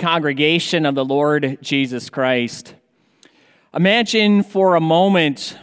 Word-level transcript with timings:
congregation 0.00 0.86
of 0.86 0.94
the 0.94 1.04
Lord 1.04 1.58
Jesus 1.60 2.08
Christ. 2.08 2.74
Imagine 3.74 4.42
for 4.42 4.74
a 4.74 4.80
moment 4.80 5.58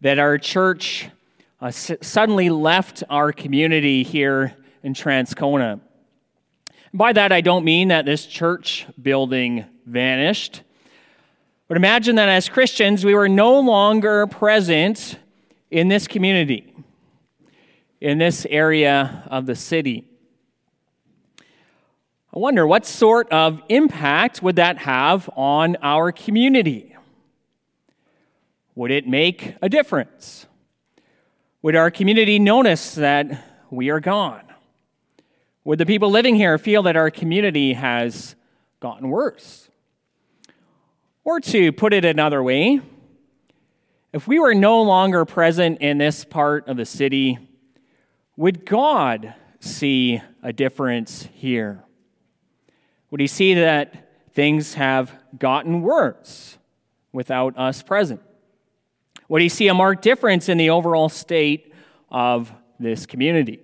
that 0.00 0.18
our 0.18 0.38
church 0.38 1.10
uh, 1.60 1.66
s- 1.66 1.92
suddenly 2.00 2.48
left 2.48 3.04
our 3.10 3.30
community 3.30 4.02
here 4.02 4.54
in 4.82 4.94
Transcona. 4.94 5.80
By 6.94 7.12
that, 7.12 7.30
I 7.30 7.42
don't 7.42 7.64
mean 7.64 7.88
that 7.88 8.06
this 8.06 8.24
church 8.24 8.86
building 9.00 9.66
vanished. 9.84 10.62
But 11.68 11.76
imagine 11.76 12.16
that 12.16 12.30
as 12.30 12.48
Christians, 12.48 13.04
we 13.04 13.14
were 13.14 13.28
no 13.28 13.60
longer 13.60 14.26
present 14.26 15.18
in 15.70 15.88
this 15.88 16.08
community, 16.08 16.74
in 18.00 18.16
this 18.16 18.46
area 18.48 19.24
of 19.26 19.44
the 19.44 19.54
city. 19.54 20.08
I 22.34 22.40
wonder 22.40 22.66
what 22.66 22.84
sort 22.84 23.30
of 23.30 23.62
impact 23.68 24.42
would 24.42 24.56
that 24.56 24.78
have 24.78 25.30
on 25.36 25.76
our 25.82 26.10
community? 26.10 26.96
Would 28.74 28.90
it 28.90 29.06
make 29.06 29.54
a 29.62 29.68
difference? 29.68 30.46
Would 31.62 31.76
our 31.76 31.92
community 31.92 32.40
notice 32.40 32.96
that 32.96 33.44
we 33.70 33.88
are 33.90 34.00
gone? 34.00 34.42
Would 35.62 35.78
the 35.78 35.86
people 35.86 36.10
living 36.10 36.34
here 36.34 36.58
feel 36.58 36.82
that 36.82 36.96
our 36.96 37.08
community 37.08 37.74
has 37.74 38.34
gotten 38.80 39.10
worse? 39.10 39.68
Or 41.22 41.38
to 41.38 41.70
put 41.70 41.92
it 41.92 42.04
another 42.04 42.42
way, 42.42 42.80
if 44.12 44.26
we 44.26 44.40
were 44.40 44.56
no 44.56 44.82
longer 44.82 45.24
present 45.24 45.80
in 45.80 45.98
this 45.98 46.24
part 46.24 46.66
of 46.66 46.76
the 46.76 46.84
city, 46.84 47.38
would 48.36 48.66
God 48.66 49.34
see 49.60 50.20
a 50.42 50.52
difference 50.52 51.28
here? 51.32 51.83
Would 53.14 53.20
he 53.20 53.28
see 53.28 53.54
that 53.54 53.94
things 54.32 54.74
have 54.74 55.12
gotten 55.38 55.82
worse 55.82 56.58
without 57.12 57.56
us 57.56 57.80
present? 57.80 58.20
Would 59.28 59.40
he 59.40 59.48
see 59.48 59.68
a 59.68 59.72
marked 59.72 60.02
difference 60.02 60.48
in 60.48 60.58
the 60.58 60.70
overall 60.70 61.08
state 61.08 61.72
of 62.10 62.52
this 62.80 63.06
community? 63.06 63.60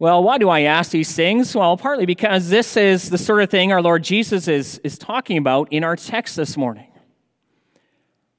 Well, 0.00 0.20
why 0.24 0.38
do 0.38 0.48
I 0.48 0.62
ask 0.62 0.90
these 0.90 1.14
things? 1.14 1.54
Well, 1.54 1.76
partly 1.76 2.06
because 2.06 2.48
this 2.48 2.76
is 2.76 3.08
the 3.08 3.16
sort 3.16 3.40
of 3.40 3.50
thing 3.50 3.70
our 3.70 3.80
Lord 3.80 4.02
Jesus 4.02 4.48
is, 4.48 4.78
is 4.78 4.98
talking 4.98 5.38
about 5.38 5.72
in 5.72 5.84
our 5.84 5.94
text 5.94 6.34
this 6.34 6.56
morning. 6.56 6.90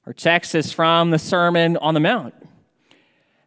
Our 0.04 0.12
text 0.12 0.54
is 0.54 0.72
from 0.72 1.10
the 1.10 1.18
Sermon 1.18 1.78
on 1.78 1.94
the 1.94 2.00
Mount. 2.00 2.34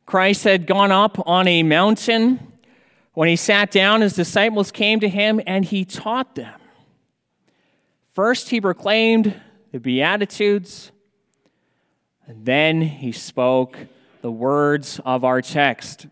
Christ 0.07 0.45
had 0.45 0.65
gone 0.65 0.91
up 0.91 1.27
on 1.27 1.47
a 1.47 1.61
mountain. 1.61 2.53
When 3.15 3.29
he 3.29 3.37
sat 3.37 3.71
down, 3.71 4.01
his 4.01 4.13
disciples 4.13 4.71
came 4.71 4.99
to 4.99 5.09
him 5.09 5.41
and 5.47 5.63
he 5.63 5.85
taught 5.85 6.35
them. 6.35 6.59
First, 8.13 8.49
he 8.49 8.61
proclaimed 8.61 9.41
the 9.71 9.79
Beatitudes, 9.79 10.91
and 12.27 12.45
then 12.45 12.81
he 12.81 13.11
spoke 13.11 13.77
the 14.21 14.31
words 14.31 14.99
of 15.05 15.23
our 15.23 15.41
text. 15.41 16.07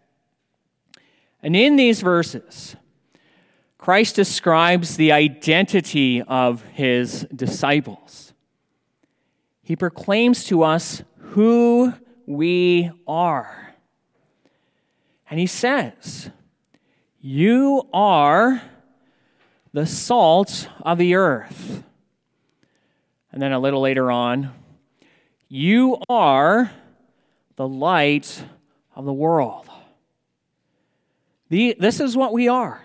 And 1.41 1.55
in 1.55 1.75
these 1.75 2.01
verses, 2.01 2.77
Christ 3.77 4.15
describes 4.15 4.95
the 4.95 5.11
identity 5.11 6.21
of 6.21 6.63
his 6.73 7.27
disciples. 7.35 8.33
He 9.61 9.75
proclaims 9.75 10.45
to 10.45 10.63
us 10.63 11.03
who 11.17 11.93
we 12.25 12.91
are. 13.07 13.75
And 15.29 15.39
he 15.39 15.47
says, 15.47 16.29
You 17.25 17.87
are 17.93 18.61
the 19.71 19.85
salt 19.85 20.67
of 20.81 20.97
the 20.97 21.15
earth. 21.15 21.81
And 23.31 23.41
then 23.41 23.53
a 23.53 23.59
little 23.59 23.79
later 23.79 24.11
on, 24.11 24.53
You 25.47 25.99
are 26.09 26.69
the 27.55 27.65
light 27.65 28.43
of 28.93 29.05
the 29.05 29.13
world. 29.13 29.69
The, 31.47 31.77
this 31.79 32.01
is 32.01 32.17
what 32.17 32.33
we 32.33 32.49
are. 32.49 32.83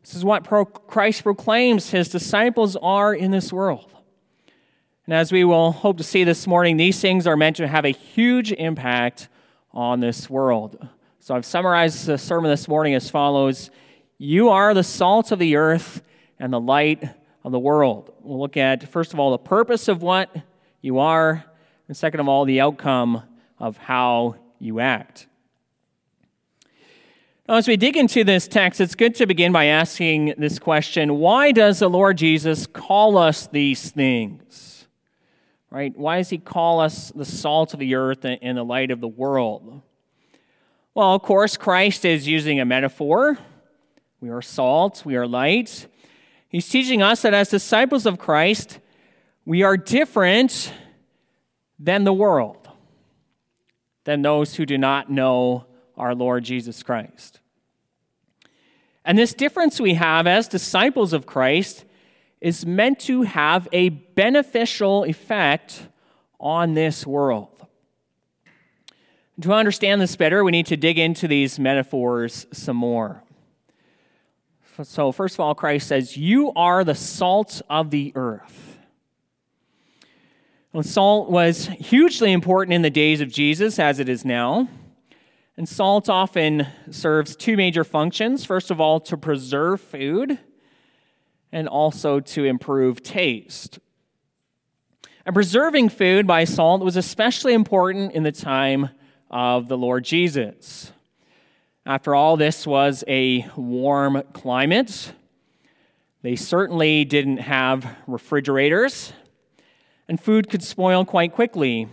This 0.00 0.14
is 0.14 0.24
what 0.24 0.42
pro- 0.42 0.64
Christ 0.64 1.22
proclaims 1.22 1.90
his 1.90 2.08
disciples 2.08 2.76
are 2.76 3.12
in 3.12 3.30
this 3.30 3.52
world. 3.52 3.92
And 5.04 5.14
as 5.14 5.32
we 5.32 5.44
will 5.44 5.72
hope 5.72 5.98
to 5.98 6.04
see 6.04 6.24
this 6.24 6.46
morning, 6.46 6.78
these 6.78 6.98
things 6.98 7.26
are 7.26 7.36
meant 7.36 7.56
to 7.56 7.68
have 7.68 7.84
a 7.84 7.90
huge 7.90 8.52
impact 8.52 9.28
on 9.70 10.00
this 10.00 10.30
world. 10.30 10.88
So 11.28 11.34
I've 11.34 11.44
summarized 11.44 12.06
the 12.06 12.16
sermon 12.16 12.50
this 12.50 12.66
morning 12.68 12.94
as 12.94 13.10
follows 13.10 13.70
You 14.16 14.48
are 14.48 14.72
the 14.72 14.82
salt 14.82 15.30
of 15.30 15.38
the 15.38 15.56
earth 15.56 16.00
and 16.38 16.50
the 16.50 16.58
light 16.58 17.04
of 17.44 17.52
the 17.52 17.58
world. 17.58 18.14
We'll 18.22 18.40
look 18.40 18.56
at, 18.56 18.88
first 18.88 19.12
of 19.12 19.20
all, 19.20 19.32
the 19.32 19.36
purpose 19.36 19.88
of 19.88 20.00
what 20.00 20.34
you 20.80 21.00
are, 21.00 21.44
and 21.86 21.94
second 21.94 22.20
of 22.20 22.28
all, 22.28 22.46
the 22.46 22.62
outcome 22.62 23.24
of 23.58 23.76
how 23.76 24.36
you 24.58 24.80
act. 24.80 25.26
Now, 27.46 27.56
as 27.56 27.68
we 27.68 27.76
dig 27.76 27.98
into 27.98 28.24
this 28.24 28.48
text, 28.48 28.80
it's 28.80 28.94
good 28.94 29.14
to 29.16 29.26
begin 29.26 29.52
by 29.52 29.66
asking 29.66 30.32
this 30.38 30.58
question 30.58 31.18
Why 31.18 31.52
does 31.52 31.80
the 31.80 31.90
Lord 31.90 32.16
Jesus 32.16 32.66
call 32.66 33.18
us 33.18 33.46
these 33.46 33.90
things? 33.90 34.86
Right? 35.68 35.94
Why 35.94 36.16
does 36.16 36.30
he 36.30 36.38
call 36.38 36.80
us 36.80 37.12
the 37.14 37.26
salt 37.26 37.74
of 37.74 37.80
the 37.80 37.96
earth 37.96 38.24
and 38.24 38.56
the 38.56 38.64
light 38.64 38.90
of 38.90 39.02
the 39.02 39.08
world? 39.08 39.82
Well, 40.98 41.14
of 41.14 41.22
course, 41.22 41.56
Christ 41.56 42.04
is 42.04 42.26
using 42.26 42.58
a 42.58 42.64
metaphor. 42.64 43.38
We 44.20 44.30
are 44.30 44.42
salt, 44.42 45.04
we 45.06 45.14
are 45.14 45.28
light. 45.28 45.86
He's 46.48 46.68
teaching 46.68 47.02
us 47.02 47.22
that 47.22 47.32
as 47.32 47.50
disciples 47.50 48.04
of 48.04 48.18
Christ, 48.18 48.80
we 49.44 49.62
are 49.62 49.76
different 49.76 50.72
than 51.78 52.02
the 52.02 52.12
world, 52.12 52.68
than 54.02 54.22
those 54.22 54.56
who 54.56 54.66
do 54.66 54.76
not 54.76 55.08
know 55.08 55.66
our 55.96 56.16
Lord 56.16 56.42
Jesus 56.42 56.82
Christ. 56.82 57.38
And 59.04 59.16
this 59.16 59.34
difference 59.34 59.80
we 59.80 59.94
have 59.94 60.26
as 60.26 60.48
disciples 60.48 61.12
of 61.12 61.26
Christ 61.26 61.84
is 62.40 62.66
meant 62.66 62.98
to 63.02 63.22
have 63.22 63.68
a 63.70 63.90
beneficial 63.90 65.04
effect 65.04 65.80
on 66.40 66.74
this 66.74 67.06
world. 67.06 67.57
To 69.42 69.52
understand 69.52 70.00
this 70.00 70.16
better, 70.16 70.42
we 70.42 70.50
need 70.50 70.66
to 70.66 70.76
dig 70.76 70.98
into 70.98 71.28
these 71.28 71.60
metaphors 71.60 72.46
some 72.52 72.76
more. 72.76 73.22
So, 74.82 75.12
first 75.12 75.36
of 75.36 75.40
all, 75.40 75.54
Christ 75.54 75.86
says, 75.86 76.16
You 76.16 76.52
are 76.54 76.82
the 76.82 76.96
salt 76.96 77.62
of 77.70 77.90
the 77.90 78.12
earth. 78.16 78.78
Well, 80.72 80.82
salt 80.82 81.30
was 81.30 81.66
hugely 81.66 82.32
important 82.32 82.74
in 82.74 82.82
the 82.82 82.90
days 82.90 83.20
of 83.20 83.28
Jesus, 83.28 83.78
as 83.78 84.00
it 84.00 84.08
is 84.08 84.24
now. 84.24 84.68
And 85.56 85.68
salt 85.68 86.08
often 86.08 86.66
serves 86.90 87.36
two 87.36 87.56
major 87.56 87.84
functions. 87.84 88.44
First 88.44 88.72
of 88.72 88.80
all, 88.80 88.98
to 89.00 89.16
preserve 89.16 89.80
food, 89.80 90.38
and 91.52 91.68
also 91.68 92.18
to 92.18 92.44
improve 92.44 93.04
taste. 93.04 93.78
And 95.24 95.34
preserving 95.34 95.90
food 95.90 96.26
by 96.26 96.42
salt 96.42 96.82
was 96.82 96.96
especially 96.96 97.54
important 97.54 98.12
in 98.12 98.24
the 98.24 98.32
time 98.32 98.90
of 99.30 99.68
the 99.68 99.76
Lord 99.76 100.04
Jesus. 100.04 100.92
After 101.86 102.14
all, 102.14 102.36
this 102.36 102.66
was 102.66 103.02
a 103.08 103.48
warm 103.56 104.22
climate. 104.32 105.12
They 106.22 106.36
certainly 106.36 107.04
didn't 107.04 107.38
have 107.38 107.96
refrigerators, 108.06 109.12
and 110.08 110.20
food 110.20 110.50
could 110.50 110.62
spoil 110.62 111.04
quite 111.04 111.32
quickly. 111.32 111.88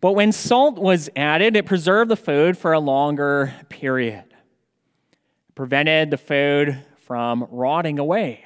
But 0.00 0.12
when 0.12 0.32
salt 0.32 0.78
was 0.78 1.08
added, 1.14 1.54
it 1.54 1.66
preserved 1.66 2.10
the 2.10 2.16
food 2.16 2.58
for 2.58 2.72
a 2.72 2.80
longer 2.80 3.54
period, 3.68 4.24
it 4.28 5.54
prevented 5.54 6.10
the 6.10 6.18
food 6.18 6.78
from 7.06 7.46
rotting 7.50 7.98
away. 7.98 8.44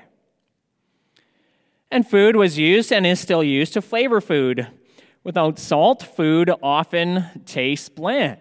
And 1.91 2.07
food 2.07 2.37
was 2.37 2.59
used 2.59 2.93
and 2.93 3.07
is 3.07 3.21
still 3.21 3.43
used 3.43 3.73
to 3.75 3.81
flavor 3.81 4.21
food. 4.21 4.67
Without 5.27 5.59
salt, 5.59 6.05
food 6.05 6.53
often 6.63 7.25
tastes 7.47 7.89
bland. 7.89 8.39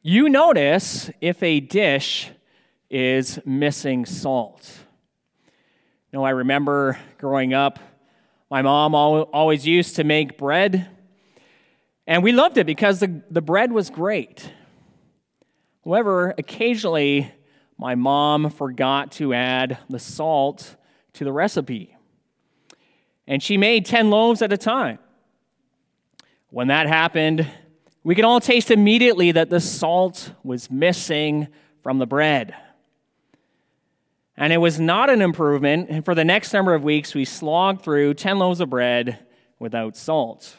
You 0.00 0.30
notice 0.30 1.10
if 1.20 1.42
a 1.42 1.60
dish 1.60 2.30
is 2.88 3.38
missing 3.44 4.06
salt. 4.06 4.72
You 6.10 6.18
know, 6.18 6.24
I 6.24 6.30
remember 6.30 6.98
growing 7.18 7.52
up, 7.52 7.78
my 8.50 8.62
mom 8.62 8.94
always 8.94 9.66
used 9.66 9.96
to 9.96 10.04
make 10.04 10.38
bread 10.38 10.88
and 12.06 12.22
we 12.22 12.32
loved 12.32 12.56
it 12.56 12.64
because 12.64 13.00
the, 13.00 13.20
the 13.30 13.42
bread 13.42 13.70
was 13.70 13.90
great. 13.90 14.50
However, 15.84 16.34
occasionally 16.38 17.30
my 17.76 17.96
mom 17.96 18.48
forgot 18.48 19.12
to 19.12 19.34
add 19.34 19.76
the 19.90 19.98
salt 19.98 20.76
to 21.12 21.24
the 21.24 21.32
recipe. 21.32 21.94
And 23.26 23.42
she 23.42 23.58
made 23.58 23.84
10 23.84 24.08
loaves 24.08 24.40
at 24.40 24.54
a 24.54 24.56
time. 24.56 25.00
When 26.50 26.68
that 26.68 26.86
happened, 26.86 27.46
we 28.02 28.14
could 28.14 28.24
all 28.24 28.40
taste 28.40 28.70
immediately 28.70 29.32
that 29.32 29.50
the 29.50 29.60
salt 29.60 30.32
was 30.42 30.70
missing 30.70 31.48
from 31.82 31.98
the 31.98 32.06
bread. 32.06 32.54
And 34.34 34.52
it 34.52 34.58
was 34.58 34.80
not 34.80 35.10
an 35.10 35.20
improvement. 35.20 35.90
And 35.90 36.04
for 36.04 36.14
the 36.14 36.24
next 36.24 36.52
number 36.54 36.72
of 36.72 36.82
weeks, 36.82 37.14
we 37.14 37.26
slogged 37.26 37.82
through 37.82 38.14
10 38.14 38.38
loaves 38.38 38.60
of 38.60 38.70
bread 38.70 39.18
without 39.58 39.94
salt. 39.94 40.56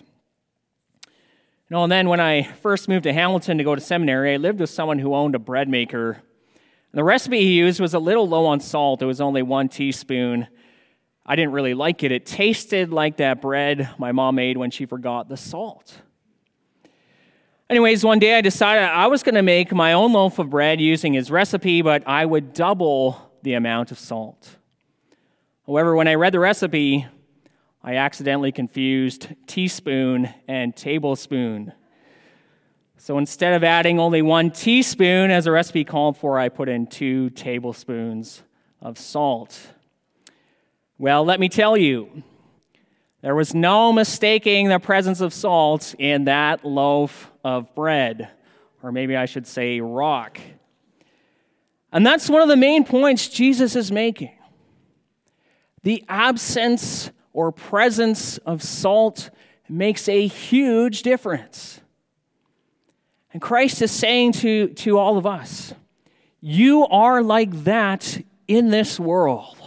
You 1.08 1.76
know, 1.76 1.84
and 1.84 1.92
then 1.92 2.08
when 2.08 2.20
I 2.20 2.44
first 2.44 2.88
moved 2.88 3.04
to 3.04 3.14
Hamilton 3.14 3.58
to 3.58 3.64
go 3.64 3.74
to 3.74 3.82
seminary, 3.82 4.34
I 4.34 4.38
lived 4.38 4.60
with 4.60 4.70
someone 4.70 5.00
who 5.00 5.16
owned 5.16 5.34
a 5.34 5.40
bread 5.40 5.70
maker. 5.70 6.12
And 6.12 7.00
the 7.00 7.04
recipe 7.04 7.40
he 7.40 7.54
used 7.54 7.80
was 7.80 7.96
a 7.96 8.00
little 8.00 8.28
low 8.28 8.46
on 8.46 8.60
salt. 8.60 9.02
It 9.02 9.06
was 9.06 9.22
only 9.22 9.42
one 9.42 9.70
teaspoon. 9.70 10.48
I 11.26 11.36
didn't 11.36 11.52
really 11.52 11.74
like 11.74 12.04
it. 12.04 12.12
It 12.12 12.26
tasted 12.26 12.92
like 12.92 13.18
that 13.18 13.42
bread 13.42 13.90
my 13.98 14.12
mom 14.12 14.36
made 14.36 14.58
when 14.58 14.72
she 14.72 14.86
forgot 14.86 15.30
the 15.30 15.38
salt. 15.38 16.02
Anyways, 17.70 18.04
one 18.04 18.18
day 18.18 18.36
I 18.36 18.42
decided 18.42 18.84
I 18.84 19.08
was 19.08 19.22
going 19.22 19.36
to 19.36 19.44
make 19.44 19.72
my 19.72 19.94
own 19.94 20.12
loaf 20.12 20.40
of 20.40 20.50
bread 20.50 20.82
using 20.82 21.14
his 21.14 21.30
recipe, 21.30 21.84
but 21.84 22.08
I 22.08 22.26
would 22.26 22.54
double 22.54 23.32
the 23.44 23.54
amount 23.54 23.92
of 23.92 24.00
salt. 24.00 24.56
However, 25.68 25.96
when 25.96 26.08
I 26.08 26.16
read 26.16 26.34
the 26.34 26.40
recipe, 26.40 27.06
I 27.84 27.96
accidentally 27.96 28.52
confused 28.52 29.28
teaspoon 29.46 30.34
and 30.48 30.76
tablespoon. 30.76 31.74
So 32.98 33.18
instead 33.18 33.54
of 33.54 33.64
adding 33.64 34.00
only 34.00 34.22
one 34.22 34.50
teaspoon, 34.50 35.32
as 35.32 35.46
the 35.46 35.52
recipe 35.52 35.84
called 35.84 36.18
for, 36.18 36.40
I 36.40 36.50
put 36.50 36.70
in 36.70 36.88
two 36.88 37.30
tablespoons 37.30 38.42
of 38.82 38.98
salt. 38.98 39.58
Well, 41.02 41.24
let 41.24 41.40
me 41.40 41.48
tell 41.48 41.78
you, 41.78 42.24
there 43.22 43.34
was 43.34 43.56
no 43.56 43.94
mistaking 43.94 44.68
the 44.68 44.80
presence 44.80 45.22
of 45.22 45.34
salt 45.34 45.96
in 45.98 46.26
that 46.26 46.66
loaf 46.66 47.32
of 47.42 47.74
bread, 47.74 48.30
or 48.84 48.92
maybe 48.92 49.16
I 49.16 49.26
should 49.26 49.48
say 49.48 49.80
rock. 49.80 50.42
And 51.94 52.06
that's 52.06 52.30
one 52.30 52.42
of 52.42 52.50
the 52.50 52.58
main 52.58 52.84
points 52.84 53.30
Jesus 53.30 53.78
is 53.78 53.94
making. 53.94 54.34
The 55.84 56.04
absence 56.10 57.12
or 57.32 57.54
presence 57.54 58.38
of 58.40 58.62
salt 58.62 59.30
makes 59.70 60.10
a 60.10 60.28
huge 60.28 61.02
difference. 61.04 61.80
And 63.32 63.42
Christ 63.42 63.82
is 63.82 63.92
saying 63.92 64.34
to, 64.34 64.68
to 64.68 64.98
all 64.98 65.18
of 65.18 65.26
us, 65.26 65.74
You 66.42 66.86
are 66.88 67.24
like 67.24 67.64
that 67.64 68.22
in 68.50 68.70
this 68.70 69.00
world 69.00 69.59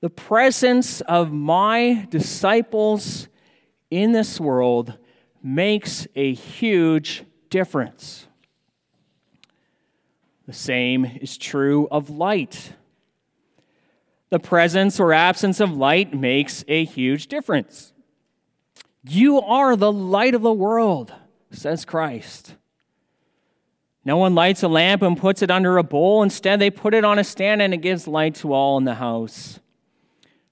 the 0.00 0.10
presence 0.10 1.00
of 1.02 1.32
my 1.32 2.06
disciples 2.10 3.28
in 3.90 4.12
this 4.12 4.38
world 4.38 4.96
makes 5.42 6.06
a 6.14 6.34
huge 6.34 7.24
difference. 7.50 8.26
The 10.46 10.52
same 10.52 11.04
is 11.04 11.36
true 11.36 11.88
of 11.90 12.10
light. 12.10 12.72
The 14.30 14.38
presence 14.38 15.00
or 15.00 15.12
absence 15.12 15.60
of 15.60 15.76
light 15.76 16.14
makes 16.14 16.64
a 16.68 16.84
huge 16.84 17.26
difference. 17.26 17.92
You 19.04 19.40
are 19.40 19.74
the 19.74 19.92
light 19.92 20.34
of 20.34 20.42
the 20.42 20.52
world, 20.52 21.12
says 21.50 21.84
Christ. 21.84 22.54
No 24.04 24.16
one 24.16 24.34
lights 24.34 24.62
a 24.62 24.68
lamp 24.68 25.02
and 25.02 25.16
puts 25.16 25.42
it 25.42 25.50
under 25.50 25.76
a 25.76 25.82
bowl. 25.82 26.22
Instead, 26.22 26.60
they 26.60 26.70
put 26.70 26.94
it 26.94 27.04
on 27.04 27.18
a 27.18 27.24
stand 27.24 27.60
and 27.60 27.74
it 27.74 27.78
gives 27.78 28.06
light 28.06 28.34
to 28.36 28.52
all 28.52 28.78
in 28.78 28.84
the 28.84 28.94
house. 28.94 29.60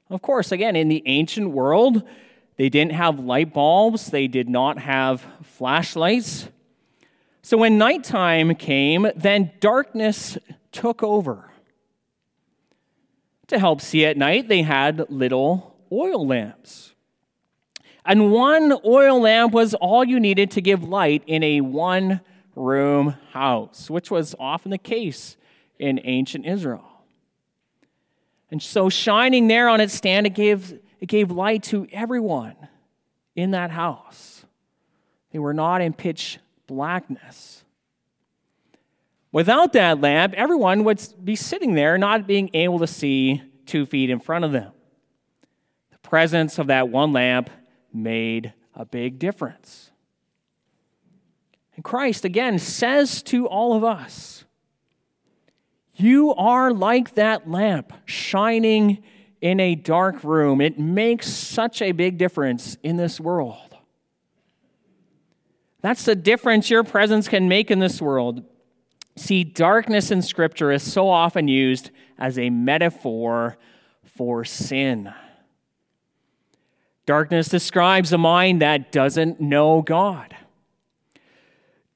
Of 0.08 0.22
course, 0.22 0.52
again, 0.52 0.76
in 0.76 0.88
the 0.88 1.02
ancient 1.06 1.50
world, 1.50 2.02
they 2.56 2.68
didn't 2.68 2.92
have 2.92 3.18
light 3.18 3.52
bulbs, 3.52 4.10
they 4.10 4.28
did 4.28 4.48
not 4.48 4.78
have 4.78 5.26
flashlights. 5.42 6.48
So 7.42 7.56
when 7.58 7.78
nighttime 7.78 8.54
came, 8.54 9.08
then 9.14 9.52
darkness 9.60 10.38
took 10.72 11.02
over. 11.02 11.50
To 13.48 13.58
help 13.58 13.80
see 13.80 14.04
at 14.04 14.16
night, 14.16 14.48
they 14.48 14.62
had 14.62 15.06
little 15.08 15.76
oil 15.92 16.26
lamps. 16.26 16.94
And 18.04 18.30
one 18.32 18.72
oil 18.84 19.20
lamp 19.20 19.52
was 19.52 19.74
all 19.74 20.04
you 20.04 20.20
needed 20.20 20.50
to 20.52 20.60
give 20.60 20.82
light 20.84 21.22
in 21.26 21.42
a 21.42 21.60
one 21.60 22.20
room 22.54 23.16
house, 23.32 23.90
which 23.90 24.10
was 24.10 24.34
often 24.38 24.70
the 24.70 24.78
case 24.78 25.36
in 25.78 26.00
ancient 26.04 26.46
Israel. 26.46 26.95
And 28.50 28.62
so, 28.62 28.88
shining 28.88 29.48
there 29.48 29.68
on 29.68 29.80
its 29.80 29.92
stand, 29.94 30.26
it 30.26 30.34
gave, 30.34 30.78
it 31.00 31.06
gave 31.06 31.30
light 31.30 31.62
to 31.64 31.86
everyone 31.92 32.54
in 33.34 33.50
that 33.50 33.70
house. 33.70 34.44
They 35.32 35.38
were 35.38 35.54
not 35.54 35.82
in 35.82 35.92
pitch 35.92 36.38
blackness. 36.66 37.64
Without 39.32 39.72
that 39.74 40.00
lamp, 40.00 40.32
everyone 40.34 40.84
would 40.84 41.02
be 41.22 41.36
sitting 41.36 41.74
there, 41.74 41.98
not 41.98 42.26
being 42.26 42.48
able 42.54 42.78
to 42.78 42.86
see 42.86 43.42
two 43.66 43.84
feet 43.84 44.08
in 44.08 44.20
front 44.20 44.44
of 44.44 44.52
them. 44.52 44.72
The 45.90 45.98
presence 45.98 46.58
of 46.58 46.68
that 46.68 46.88
one 46.88 47.12
lamp 47.12 47.50
made 47.92 48.54
a 48.74 48.84
big 48.84 49.18
difference. 49.18 49.90
And 51.74 51.84
Christ, 51.84 52.24
again, 52.24 52.58
says 52.58 53.22
to 53.24 53.46
all 53.46 53.74
of 53.74 53.84
us 53.84 54.35
you 55.96 56.34
are 56.34 56.72
like 56.72 57.14
that 57.14 57.50
lamp 57.50 57.92
shining 58.04 59.02
in 59.40 59.60
a 59.60 59.74
dark 59.74 60.22
room. 60.24 60.60
It 60.60 60.78
makes 60.78 61.28
such 61.28 61.82
a 61.82 61.92
big 61.92 62.18
difference 62.18 62.76
in 62.82 62.96
this 62.96 63.20
world. 63.20 63.76
That's 65.82 66.04
the 66.04 66.14
difference 66.14 66.68
your 66.68 66.84
presence 66.84 67.28
can 67.28 67.48
make 67.48 67.70
in 67.70 67.78
this 67.78 68.00
world. 68.00 68.42
See, 69.16 69.44
darkness 69.44 70.10
in 70.10 70.20
Scripture 70.20 70.72
is 70.72 70.82
so 70.82 71.08
often 71.08 71.48
used 71.48 71.90
as 72.18 72.38
a 72.38 72.50
metaphor 72.50 73.56
for 74.04 74.44
sin. 74.44 75.12
Darkness 77.06 77.48
describes 77.48 78.12
a 78.12 78.18
mind 78.18 78.62
that 78.62 78.90
doesn't 78.90 79.40
know 79.40 79.80
God. 79.80 80.34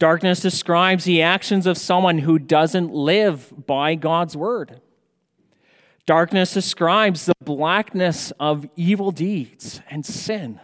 Darkness 0.00 0.40
describes 0.40 1.04
the 1.04 1.20
actions 1.20 1.66
of 1.66 1.76
someone 1.76 2.16
who 2.18 2.38
doesn't 2.38 2.90
live 2.90 3.52
by 3.66 3.94
God's 3.94 4.34
word. 4.34 4.80
Darkness 6.06 6.54
describes 6.54 7.26
the 7.26 7.34
blackness 7.44 8.32
of 8.40 8.66
evil 8.76 9.10
deeds 9.12 9.82
and 9.90 10.04
sin. 10.04 10.58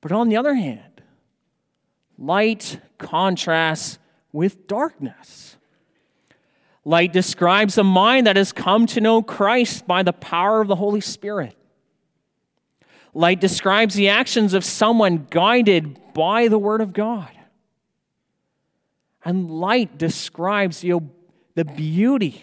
But 0.00 0.10
on 0.10 0.28
the 0.28 0.36
other 0.36 0.54
hand, 0.54 1.00
light 2.18 2.80
contrasts 2.98 4.00
with 4.32 4.66
darkness. 4.66 5.56
Light 6.84 7.12
describes 7.12 7.78
a 7.78 7.84
mind 7.84 8.26
that 8.26 8.36
has 8.36 8.50
come 8.52 8.86
to 8.86 9.00
know 9.00 9.22
Christ 9.22 9.86
by 9.86 10.02
the 10.02 10.12
power 10.12 10.60
of 10.60 10.66
the 10.66 10.74
Holy 10.74 11.00
Spirit. 11.00 11.56
Light 13.14 13.40
describes 13.40 13.94
the 13.94 14.08
actions 14.08 14.54
of 14.54 14.64
someone 14.64 15.28
guided 15.30 16.00
by 16.14 16.48
the 16.48 16.58
Word 16.58 16.80
of 16.80 16.92
God. 16.92 17.30
And 19.24 19.50
light 19.50 19.98
describes 19.98 20.80
the, 20.80 21.00
the 21.54 21.64
beauty 21.64 22.42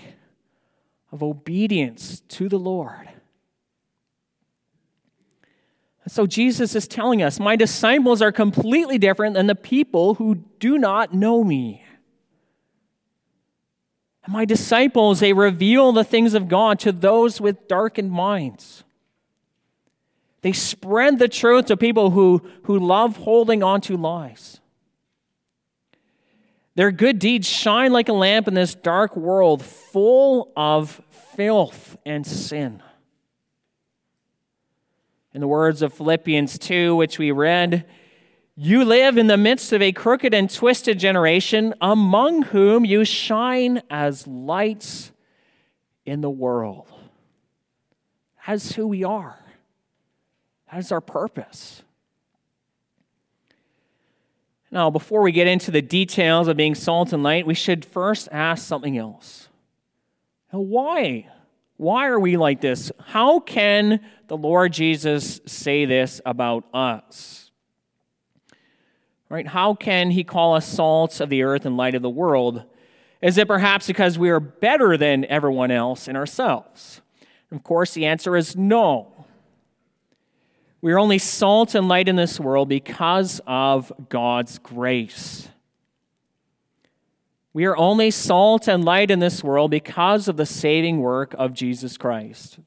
of 1.12 1.24
obedience 1.24 2.22
to 2.30 2.50
the 2.50 2.60
Lord. 2.60 3.10
So 6.08 6.26
Jesus 6.26 6.76
is 6.76 6.88
telling 6.88 7.22
us, 7.22 7.40
My 7.40 7.56
disciples 7.56 8.22
are 8.22 8.32
completely 8.32 8.98
different 8.98 9.36
than 9.36 9.48
the 9.48 9.56
people 9.56 10.16
who 10.16 10.44
do 10.60 10.78
not 10.78 11.14
know 11.14 11.44
me. 11.44 11.84
And 14.24 14.34
my 14.34 14.46
disciples, 14.46 15.20
they 15.20 15.34
reveal 15.34 15.92
the 15.92 16.04
things 16.04 16.34
of 16.34 16.48
God 16.48 16.80
to 16.80 16.92
those 16.92 17.40
with 17.40 17.68
darkened 17.68 18.12
minds. 18.12 18.84
They 20.42 20.54
spread 20.54 21.20
the 21.20 21.28
truth 21.28 21.66
to 21.66 21.78
people 21.78 22.12
who, 22.12 22.42
who 22.64 22.80
love 22.80 23.18
holding 23.18 23.62
on 23.62 23.82
to 23.82 23.96
lies. 23.96 24.60
Their 26.76 26.92
good 26.92 27.20
deeds 27.20 27.48
shine 27.48 27.92
like 27.92 28.10
a 28.10 28.14
lamp 28.14 28.48
in 28.48 28.54
this 28.54 28.74
dark 28.74 29.16
world 29.16 29.64
full 29.64 30.52
of 30.56 31.02
filth 31.36 31.98
and 32.06 32.26
sin. 32.26 32.82
In 35.34 35.42
the 35.42 35.48
words 35.48 35.82
of 35.82 35.94
Philippians 35.94 36.58
2, 36.58 36.96
which 36.96 37.20
we 37.20 37.32
read, 37.32 37.86
you 38.56 38.84
live 38.84 39.18
in 39.18 39.28
the 39.28 39.38
midst 39.38 39.74
of 39.74 39.82
a 39.82 39.92
crooked 39.92 40.34
and 40.34 40.50
twisted 40.50 41.00
generation, 41.00 41.74
among 41.82 42.44
whom 42.44 42.84
you 42.84 43.06
shine 43.06 43.82
as 43.90 44.28
lights 44.28 45.12
in 46.06 46.22
the 46.22 46.30
world. 46.30 46.88
That's 48.46 48.74
who 48.74 48.88
we 48.88 49.04
are. 49.04 49.41
That 50.72 50.80
is 50.80 50.92
our 50.92 51.02
purpose. 51.02 51.84
Now, 54.72 54.90
before 54.90 55.22
we 55.22 55.34
get 55.34 55.48
into 55.48 55.70
the 55.70 55.82
details 55.82 56.48
of 56.48 56.56
being 56.56 56.76
salt 56.76 57.12
and 57.12 57.22
light, 57.22 57.46
we 57.46 57.54
should 57.54 57.84
first 57.84 58.30
ask 58.32 58.66
something 58.66 58.98
else. 58.98 59.50
Now, 60.54 60.60
why? 60.62 61.28
Why 61.76 62.08
are 62.08 62.20
we 62.20 62.38
like 62.38 62.62
this? 62.62 62.90
How 63.08 63.42
can 63.42 64.00
the 64.28 64.38
Lord 64.38 64.72
Jesus 64.72 65.42
say 65.46 65.84
this 65.84 66.22
about 66.26 66.64
us? 66.74 67.52
Right? 69.28 69.48
How 69.48 69.74
can 69.74 70.12
he 70.12 70.24
call 70.24 70.56
us 70.56 70.66
salt 70.66 71.20
of 71.20 71.30
the 71.30 71.44
earth 71.44 71.66
and 71.66 71.76
light 71.76 71.96
of 71.96 72.02
the 72.02 72.10
world? 72.10 72.64
Is 73.22 73.38
it 73.38 73.48
perhaps 73.48 73.88
because 73.88 74.18
we 74.18 74.30
are 74.30 74.40
better 74.40 74.96
than 74.96 75.26
everyone 75.26 75.72
else 75.72 76.08
in 76.08 76.16
ourselves? 76.16 77.02
Of 77.52 77.64
course, 77.64 77.94
the 77.94 78.06
answer 78.06 78.38
is 78.38 78.56
no. 78.56 79.21
We 80.82 80.94
are 80.94 81.00
only 81.00 81.20
salt 81.20 81.76
and 81.76 81.88
light 81.88 82.08
in 82.08 82.16
this 82.16 82.40
world 82.40 82.68
because 82.68 83.40
of 83.46 83.94
God's 84.10 84.58
grace. 84.58 85.48
We 87.54 87.66
are 87.66 87.78
only 87.78 88.10
salt 88.10 88.68
and 88.68 88.84
light 88.84 89.12
in 89.12 89.20
this 89.20 89.44
world 89.44 89.70
because 89.70 90.28
of 90.28 90.38
the 90.38 90.46
saving 90.46 91.00
work 91.00 91.36
of 91.38 91.54
Jesus 91.54 91.98
Christ. 91.98 92.60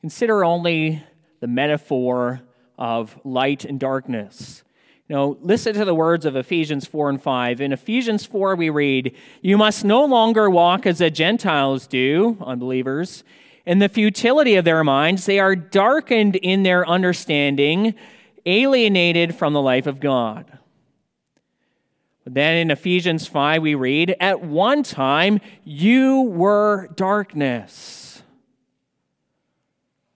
Consider 0.00 0.44
only 0.44 1.04
the 1.38 1.46
metaphor 1.46 2.40
of 2.76 3.16
light 3.24 3.64
and 3.64 3.78
darkness. 3.78 4.64
You 5.08 5.14
know, 5.14 5.38
listen 5.40 5.74
to 5.74 5.84
the 5.84 5.94
words 5.94 6.26
of 6.26 6.34
Ephesians 6.34 6.84
4 6.84 7.10
and 7.10 7.22
5. 7.22 7.60
In 7.60 7.72
Ephesians 7.72 8.26
4, 8.26 8.56
we 8.56 8.70
read, 8.70 9.14
You 9.40 9.56
must 9.56 9.84
no 9.84 10.04
longer 10.04 10.50
walk 10.50 10.84
as 10.84 10.98
the 10.98 11.10
Gentiles 11.10 11.86
do, 11.86 12.36
unbelievers, 12.40 13.22
in 13.66 13.78
the 13.80 13.88
futility 13.88 14.54
of 14.54 14.64
their 14.64 14.82
minds. 14.84 15.26
They 15.26 15.38
are 15.38 15.56
darkened 15.56 16.36
in 16.36 16.62
their 16.62 16.86
understanding, 16.86 17.94
alienated 18.46 19.34
from 19.34 19.52
the 19.52 19.60
life 19.60 19.86
of 19.86 20.00
God. 20.00 20.58
Then 22.24 22.56
in 22.56 22.70
Ephesians 22.70 23.26
5, 23.26 23.62
we 23.62 23.74
read, 23.74 24.16
At 24.18 24.40
one 24.40 24.82
time 24.82 25.40
you 25.64 26.22
were 26.22 26.88
darkness, 26.96 28.22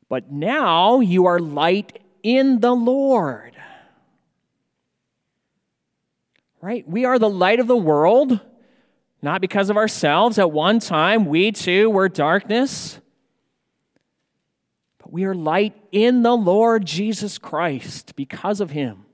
but 0.08 0.32
now 0.32 1.00
you 1.00 1.26
are 1.26 1.38
light 1.38 2.00
in 2.22 2.60
the 2.60 2.74
Lord 2.74 3.50
right? 6.60 6.86
We 6.88 7.04
are 7.04 7.18
the 7.18 7.30
light 7.30 7.60
of 7.60 7.66
the 7.66 7.76
world, 7.76 8.38
not 9.22 9.40
because 9.40 9.70
of 9.70 9.76
ourselves. 9.76 10.38
At 10.38 10.50
one 10.50 10.78
time, 10.78 11.26
we 11.26 11.52
too 11.52 11.90
were 11.90 12.08
darkness, 12.08 13.00
we 15.10 15.24
are 15.24 15.34
light 15.34 15.74
in 15.92 16.22
the 16.22 16.36
Lord 16.36 16.84
Jesus 16.84 17.38
Christ 17.38 18.14
because 18.16 18.60
of 18.60 18.70
him. 18.70 19.04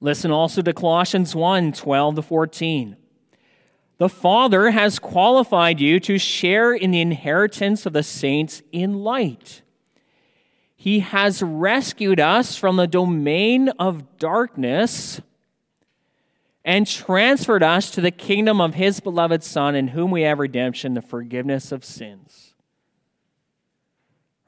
Listen 0.00 0.30
also 0.30 0.62
to 0.62 0.72
Colossians 0.72 1.34
1 1.34 1.72
12 1.72 2.16
to 2.16 2.22
14. 2.22 2.96
The 3.96 4.08
Father 4.08 4.70
has 4.70 4.98
qualified 4.98 5.80
you 5.80 6.00
to 6.00 6.18
share 6.18 6.74
in 6.74 6.90
the 6.90 7.00
inheritance 7.00 7.86
of 7.86 7.92
the 7.92 8.02
saints 8.02 8.62
in 8.72 8.98
light. 9.02 9.62
He 10.76 11.00
has 11.00 11.42
rescued 11.42 12.20
us 12.20 12.56
from 12.56 12.76
the 12.76 12.86
domain 12.86 13.70
of 13.78 14.18
darkness 14.18 15.20
and 16.64 16.86
transferred 16.86 17.62
us 17.62 17.90
to 17.92 18.02
the 18.02 18.10
kingdom 18.10 18.60
of 18.60 18.74
His 18.74 19.00
beloved 19.00 19.42
Son, 19.42 19.74
in 19.74 19.88
whom 19.88 20.10
we 20.10 20.22
have 20.22 20.38
redemption, 20.38 20.94
the 20.94 21.00
forgiveness 21.00 21.72
of 21.72 21.84
sins. 21.84 22.43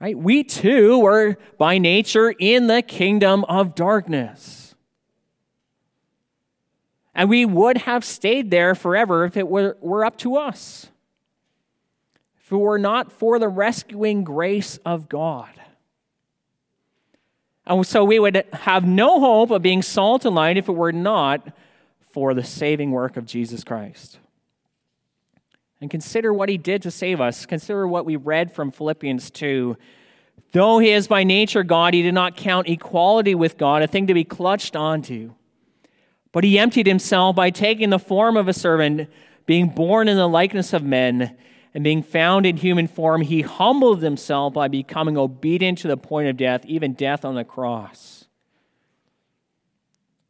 Right? 0.01 0.17
We 0.17 0.45
too 0.45 0.99
were 0.99 1.39
by 1.57 1.79
nature 1.79 2.31
in 2.39 2.67
the 2.67 2.83
kingdom 2.83 3.45
of 3.45 3.75
darkness. 3.75 4.75
And 7.15 7.31
we 7.31 7.47
would 7.47 7.79
have 7.79 8.05
stayed 8.05 8.51
there 8.51 8.75
forever 8.75 9.25
if 9.25 9.39
it 9.39 9.49
were, 9.49 9.79
were 9.81 10.05
up 10.05 10.19
to 10.19 10.37
us. 10.37 10.89
If 12.43 12.53
it 12.53 12.57
were 12.57 12.79
not 12.79 13.11
for 13.11 13.39
the 13.39 13.49
rescuing 13.49 14.23
grace 14.23 14.77
of 14.85 15.09
God. 15.09 15.49
And 17.67 17.87
so 17.87 18.05
we 18.05 18.19
would 18.19 18.45
have 18.53 18.87
no 18.87 19.19
hope 19.19 19.51
of 19.51 19.63
being 19.63 19.83
salt 19.83 20.27
and 20.27 20.35
light 20.35 20.59
if 20.59 20.69
it 20.69 20.73
were 20.73 20.93
not 20.93 21.49
for 22.13 22.35
the 22.35 22.45
saving 22.45 22.91
work 22.91 23.17
of 23.17 23.25
Jesus 23.25 23.65
Christ. 23.65 24.19
And 25.81 25.91
consider 25.91 26.33
what 26.33 26.49
he 26.49 26.57
did 26.57 26.83
to 26.83 26.91
save 26.91 27.21
us. 27.21 27.47
Consider 27.47 27.87
what 27.87 28.07
we 28.07 28.17
read 28.17 28.53
from 28.53 28.71
Philippians 28.71 29.31
2. 29.31 29.77
Though 30.53 30.79
he 30.79 30.91
is 30.91 31.07
by 31.07 31.25
nature 31.25 31.63
God, 31.63 31.93
he 31.93 32.03
did 32.03 32.15
not 32.15 32.37
count 32.37 32.69
equality 32.69 33.35
with 33.35 33.59
God 33.59 33.83
a 33.83 33.87
thing 33.87 34.07
to 34.07 34.15
be 34.15 34.25
clutched 34.25 34.75
onto. 34.75 35.35
But 36.33 36.45
he 36.45 36.59
emptied 36.59 36.87
himself 36.87 37.37
by 37.37 37.51
taking 37.51 37.91
the 37.91 37.99
form 37.99 38.37
of 38.37 38.49
a 38.49 38.53
servant, 38.53 39.11
being 39.45 39.69
born 39.69 40.09
in 40.09 40.17
the 40.17 40.29
likeness 40.29 40.73
of 40.73 40.83
men 40.83 41.37
and 41.77 41.85
being 41.85 42.03
found 42.03 42.47
in 42.47 42.57
human 42.57 42.87
form, 42.87 43.21
he 43.21 43.43
humbled 43.43 44.03
himself 44.03 44.55
by 44.55 44.67
becoming 44.67 45.19
obedient 45.19 45.77
to 45.77 45.89
the 45.89 45.97
point 45.99 46.27
of 46.27 46.39
death, 46.39 46.65
even 46.65 46.95
death 46.95 47.23
on 47.23 47.35
the 47.35 47.45
cross. 47.45 48.25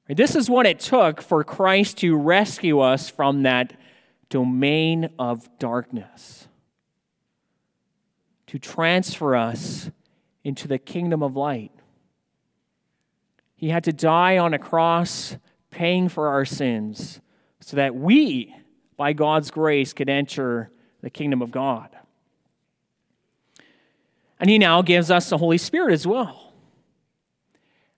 This 0.08 0.34
is 0.34 0.50
what 0.50 0.66
it 0.66 0.80
took 0.80 1.22
for 1.22 1.44
Christ 1.44 1.98
to 1.98 2.16
rescue 2.16 2.80
us 2.80 3.08
from 3.08 3.44
that 3.44 3.74
domain 4.28 5.10
of 5.18 5.48
darkness, 5.58 6.48
to 8.46 8.58
transfer 8.58 9.34
us 9.34 9.90
into 10.44 10.68
the 10.68 10.78
kingdom 10.78 11.22
of 11.22 11.36
light. 11.36 11.72
He 13.56 13.70
had 13.70 13.84
to 13.84 13.92
die 13.92 14.38
on 14.38 14.54
a 14.54 14.58
cross, 14.58 15.36
paying 15.70 16.08
for 16.08 16.28
our 16.28 16.44
sins, 16.44 17.20
so 17.60 17.76
that 17.76 17.94
we, 17.94 18.54
by 18.96 19.12
God's 19.12 19.50
grace, 19.50 19.92
could 19.92 20.08
enter 20.08 20.70
the 21.00 21.10
kingdom 21.10 21.42
of 21.42 21.50
God. 21.50 21.90
And 24.38 24.50
he 24.50 24.58
now 24.58 24.82
gives 24.82 25.10
us 25.10 25.30
the 25.30 25.38
Holy 25.38 25.58
Spirit 25.58 25.92
as 25.92 26.06
well. 26.06 26.45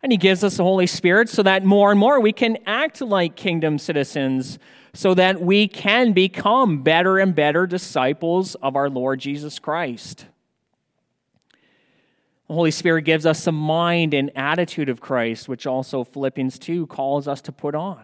And 0.03 0.13
he 0.13 0.19
gives 0.19 0.45
us 0.45 0.57
the 0.57 0.63
Holy 0.63 0.87
Spirit 0.87 1.29
so 1.29 1.43
that 1.43 1.65
more 1.65 1.91
and 1.91 1.99
more 1.99 2.21
we 2.21 2.33
can 2.33 2.59
act 2.67 3.01
like 3.01 3.35
kingdom 3.35 3.79
citizens, 3.79 4.59
so 4.95 5.15
that 5.15 5.41
we 5.41 5.67
can 5.67 6.13
become 6.13 6.83
better 6.83 7.19
and 7.19 7.35
better 7.35 7.67
disciples 7.67 8.55
of 8.57 8.77
our 8.77 8.89
Lord 8.89 9.21
Jesus 9.21 9.59
Christ. 9.59 10.27
The 12.47 12.55
Holy 12.55 12.71
Spirit 12.71 13.03
gives 13.03 13.27
us 13.27 13.45
the 13.45 13.53
mind 13.53 14.15
and 14.15 14.31
attitude 14.35 14.89
of 14.89 15.01
Christ, 15.01 15.49
which 15.49 15.67
also 15.67 16.03
Philippians 16.05 16.59
2 16.59 16.87
calls 16.87 17.29
us 17.29 17.43
to 17.43 17.53
put 17.53 17.75
on. 17.75 18.03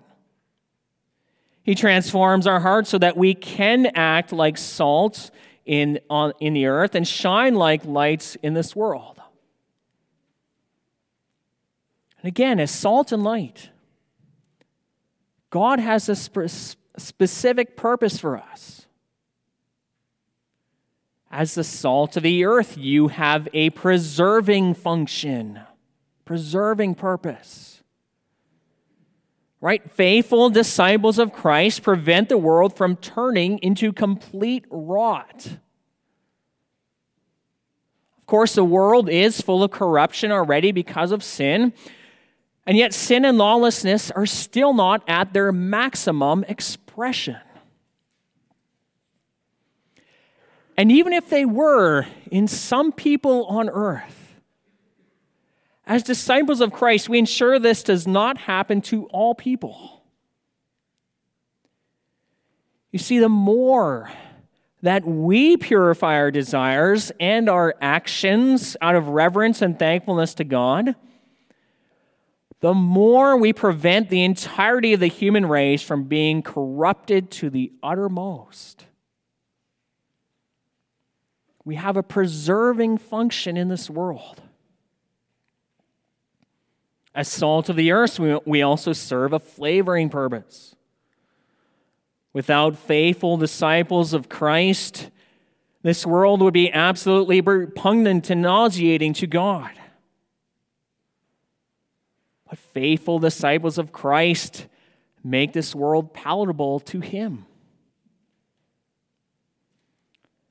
He 1.63 1.75
transforms 1.75 2.47
our 2.47 2.61
hearts 2.61 2.91
so 2.91 2.99
that 2.99 3.17
we 3.17 3.35
can 3.35 3.87
act 3.95 4.33
like 4.33 4.59
salt 4.59 5.31
in, 5.65 5.99
on, 6.11 6.35
in 6.41 6.53
the 6.53 6.67
earth 6.67 6.95
and 6.95 7.09
shine 7.09 7.55
like 7.55 7.87
lights 7.87 8.37
in 8.43 8.53
this 8.53 8.77
world. 8.77 9.14
And 12.25 12.29
again, 12.29 12.59
as 12.59 12.71
salt 12.71 13.13
and 13.13 13.23
light, 13.23 13.69
God 15.51 15.79
has 15.79 16.09
a 16.09 16.17
sp- 16.17 16.49
specific 16.97 17.77
purpose 17.77 18.19
for 18.19 18.39
us. 18.39 18.87
As 21.31 21.55
the 21.55 21.65
salt 21.65 22.17
of 22.17 22.23
the 22.23 22.47
earth, 22.47 22.79
you 22.79 23.09
have 23.09 23.47
a 23.53 23.69
preserving 23.71 24.73
function, 24.73 25.61
preserving 26.25 26.95
purpose 26.95 27.75
right? 29.65 29.91
Faithful 29.91 30.51
disciples 30.51 31.19
of 31.19 31.33
Christ 31.33 31.83
prevent 31.83 32.29
the 32.29 32.37
world 32.37 32.77
from 32.77 32.97
turning 32.97 33.59
into 33.61 33.95
complete 33.95 34.67
rot. 34.69 35.47
Of 38.19 38.27
course, 38.27 38.55
the 38.55 38.63
world 38.63 39.09
is 39.09 39.41
full 39.41 39.63
of 39.63 39.71
corruption 39.71 40.31
already 40.31 40.71
because 40.71 41.13
of 41.13 41.25
sin, 41.25 41.73
and 42.67 42.77
yet 42.77 42.95
sin 42.95 43.25
and 43.25 43.39
lawlessness 43.39 44.11
are 44.11 44.27
still 44.27 44.73
not 44.73 45.03
at 45.07 45.33
their 45.33 45.53
maximum 45.53 46.45
expression. 46.49 47.37
And 50.77 50.91
even 50.91 51.13
if 51.13 51.29
they 51.29 51.45
were 51.45 52.07
in 52.31 52.49
some 52.49 52.91
people 52.91 53.47
on 53.47 53.69
earth, 53.69 54.35
as 55.87 56.03
disciples 56.03 56.61
of 56.61 56.73
Christ, 56.73 57.09
we 57.09 57.19
ensure 57.19 57.59
this 57.59 57.83
does 57.83 58.07
not 58.07 58.39
happen 58.39 58.81
to 58.83 59.05
all 59.07 59.35
people. 59.35 60.03
You 62.91 62.99
see, 62.99 63.19
the 63.19 63.29
more 63.29 64.11
that 64.83 65.05
we 65.05 65.57
purify 65.57 66.15
our 66.17 66.31
desires 66.31 67.13
and 67.21 67.49
our 67.49 67.75
actions 67.81 68.77
out 68.81 68.95
of 68.95 69.09
reverence 69.09 69.63
and 69.63 69.79
thankfulness 69.79 70.35
to 70.35 70.45
God, 70.45 70.95
the 72.65 72.73
more 72.73 73.37
we 73.37 73.53
prevent 73.53 74.09
the 74.09 74.25
entirety 74.25 74.95
of 74.95 75.01
the 75.01 75.07
human 75.07 75.45
race 75.45 75.83
from 75.83 76.05
being 76.05 76.41
corrupted 76.41 77.31
to 77.31 77.51
the 77.51 77.71
uttermost. 77.83 78.87
We 81.63 81.75
have 81.75 81.99
a 81.99 82.03
preserving 82.03 82.97
function 82.97 83.59
in 83.59 83.69
this 83.69 83.91
world. 83.91 84.41
As 87.15 87.29
salt 87.29 87.69
of 87.69 87.77
the 87.77 87.93
earth, 87.93 88.19
we 88.19 88.63
also 88.63 88.95
serve 88.95 89.35
a 89.35 89.39
flavoring 89.39 90.09
purpose. 90.09 90.75
Without 92.33 92.79
faithful 92.79 93.37
disciples 93.37 94.15
of 94.15 94.31
Christ, 94.31 95.11
this 95.83 96.07
world 96.07 96.41
would 96.41 96.55
be 96.55 96.73
absolutely 96.73 97.43
repugnant 97.43 98.31
and 98.31 98.41
nauseating 98.41 99.13
to 99.13 99.27
God. 99.27 99.73
Faithful 102.75 103.21
disciples 103.21 103.79
of 103.79 103.93
Christ 103.93 104.67
make 105.23 105.53
this 105.53 105.75
world 105.75 106.13
palatable 106.13 106.81
to 106.81 107.01
Him. 107.01 107.47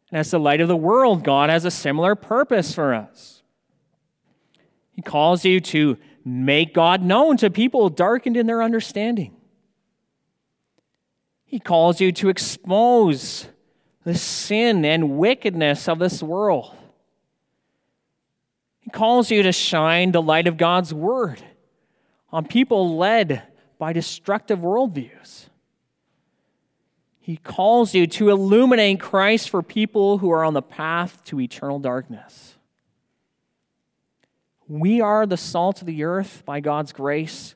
And 0.09 0.19
as 0.19 0.31
the 0.31 0.39
light 0.39 0.61
of 0.61 0.69
the 0.69 0.75
world, 0.75 1.25
God 1.25 1.49
has 1.49 1.65
a 1.65 1.71
similar 1.71 2.15
purpose 2.15 2.73
for 2.73 2.93
us. 2.93 3.43
He 4.93 5.01
calls 5.01 5.43
you 5.43 5.59
to 5.59 5.97
make 6.23 6.73
God 6.73 7.03
known 7.03 7.35
to 7.37 7.49
people 7.49 7.89
darkened 7.89 8.37
in 8.37 8.47
their 8.47 8.63
understanding. 8.63 9.35
He 11.43 11.59
calls 11.59 11.99
you 11.99 12.13
to 12.13 12.29
expose 12.29 13.47
the 14.05 14.15
sin 14.15 14.85
and 14.85 15.17
wickedness 15.17 15.89
of 15.89 15.99
this 15.99 16.23
world. 16.23 16.73
He 18.79 18.89
calls 18.89 19.29
you 19.29 19.43
to 19.43 19.51
shine 19.51 20.13
the 20.13 20.21
light 20.21 20.47
of 20.47 20.55
God's 20.55 20.93
word 20.93 21.43
on 22.33 22.47
people 22.47 22.97
led 22.97 23.43
by 23.77 23.93
destructive 23.93 24.59
worldviews. 24.59 25.45
He 27.19 27.37
calls 27.37 27.93
you 27.93 28.07
to 28.07 28.31
illuminate 28.31 28.99
Christ 28.99 29.49
for 29.49 29.61
people 29.61 30.17
who 30.17 30.31
are 30.31 30.43
on 30.43 30.55
the 30.55 30.61
path 30.61 31.23
to 31.25 31.39
eternal 31.39 31.79
darkness. 31.79 32.55
We 34.67 34.99
are 34.99 35.25
the 35.25 35.37
salt 35.37 35.79
of 35.81 35.87
the 35.87 36.03
earth 36.03 36.43
by 36.43 36.59
God's 36.59 36.91
grace. 36.91 37.55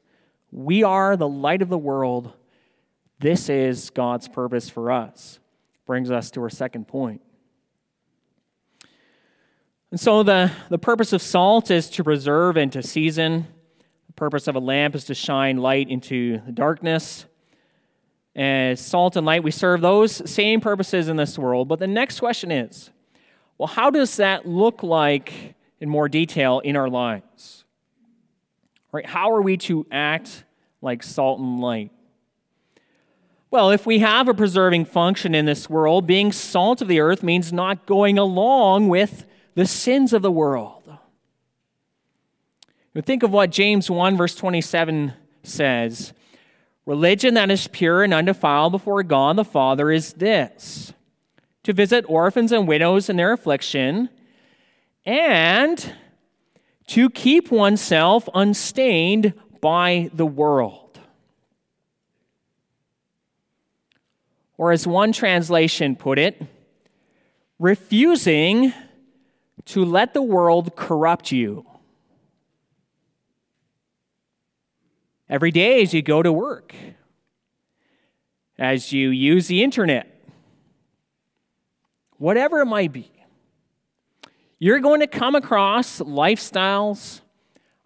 We 0.51 0.83
are 0.83 1.17
the 1.17 1.27
light 1.27 1.61
of 1.61 1.69
the 1.69 1.77
world. 1.77 2.31
This 3.19 3.49
is 3.49 3.89
God's 3.89 4.27
purpose 4.27 4.69
for 4.69 4.91
us. 4.91 5.39
Brings 5.85 6.11
us 6.11 6.29
to 6.31 6.41
our 6.43 6.49
second 6.49 6.87
point. 6.87 7.21
And 9.89 9.99
so, 9.99 10.21
the, 10.21 10.51
the 10.69 10.77
purpose 10.77 11.13
of 11.13 11.21
salt 11.21 11.71
is 11.71 11.89
to 11.91 12.03
preserve 12.03 12.57
and 12.57 12.71
to 12.73 12.83
season. 12.83 13.47
Purpose 14.17 14.47
of 14.47 14.55
a 14.55 14.59
lamp 14.59 14.95
is 14.95 15.05
to 15.05 15.13
shine 15.13 15.57
light 15.57 15.89
into 15.89 16.41
the 16.43 16.51
darkness. 16.51 17.27
As 18.35 18.81
salt 18.81 19.15
and 19.15 19.27
light, 19.27 19.43
we 19.43 19.51
serve 19.51 19.79
those 19.79 20.27
same 20.29 20.59
purposes 20.59 21.07
in 21.07 21.17
this 21.17 21.37
world. 21.37 21.67
But 21.67 21.77
the 21.77 21.87
next 21.87 22.19
question 22.19 22.51
is 22.51 22.89
well, 23.59 23.67
how 23.67 23.91
does 23.91 24.17
that 24.17 24.47
look 24.47 24.81
like 24.81 25.55
in 25.79 25.87
more 25.87 26.09
detail 26.09 26.59
in 26.59 26.75
our 26.75 26.89
lives? 26.89 27.63
Right? 28.91 29.05
How 29.05 29.31
are 29.31 29.41
we 29.41 29.55
to 29.57 29.85
act 29.91 30.43
like 30.81 31.03
salt 31.03 31.39
and 31.39 31.61
light? 31.61 31.91
Well, 33.51 33.69
if 33.69 33.85
we 33.85 33.99
have 33.99 34.27
a 34.27 34.33
preserving 34.33 34.85
function 34.85 35.35
in 35.35 35.45
this 35.45 35.69
world, 35.69 36.07
being 36.07 36.31
salt 36.31 36.81
of 36.81 36.87
the 36.87 36.99
earth 36.99 37.21
means 37.21 37.53
not 37.53 37.85
going 37.85 38.17
along 38.17 38.89
with 38.89 39.25
the 39.53 39.67
sins 39.67 40.11
of 40.11 40.23
the 40.23 40.31
world. 40.31 40.76
Think 43.01 43.23
of 43.23 43.31
what 43.31 43.51
James 43.51 43.89
1, 43.89 44.17
verse 44.17 44.35
27 44.35 45.13
says 45.43 46.13
Religion 46.85 47.33
that 47.33 47.51
is 47.51 47.67
pure 47.67 48.03
and 48.03 48.13
undefiled 48.13 48.71
before 48.71 49.03
God 49.03 49.35
the 49.35 49.43
Father 49.43 49.91
is 49.91 50.13
this 50.13 50.93
to 51.63 51.73
visit 51.73 52.05
orphans 52.07 52.53
and 52.53 52.65
widows 52.65 53.09
in 53.09 53.17
their 53.17 53.33
affliction, 53.33 54.07
and 55.05 55.93
to 56.87 57.09
keep 57.09 57.51
oneself 57.51 58.29
unstained 58.33 59.33
by 59.59 60.09
the 60.13 60.25
world. 60.25 60.97
Or, 64.57 64.71
as 64.71 64.87
one 64.87 65.11
translation 65.11 65.97
put 65.97 66.17
it, 66.17 66.41
refusing 67.59 68.71
to 69.65 69.83
let 69.83 70.13
the 70.13 70.21
world 70.21 70.75
corrupt 70.77 71.33
you. 71.33 71.65
Every 75.29 75.51
day 75.51 75.81
as 75.81 75.93
you 75.93 76.01
go 76.01 76.23
to 76.23 76.31
work, 76.31 76.73
as 78.57 78.93
you 78.93 79.09
use 79.09 79.47
the 79.47 79.61
internet, 79.63 80.07
whatever 82.17 82.61
it 82.61 82.65
might 82.65 82.93
be, 82.93 83.11
you're 84.57 84.79
going 84.79 85.01
to 85.01 85.07
come 85.07 85.35
across 85.35 85.99
lifestyles, 85.99 87.21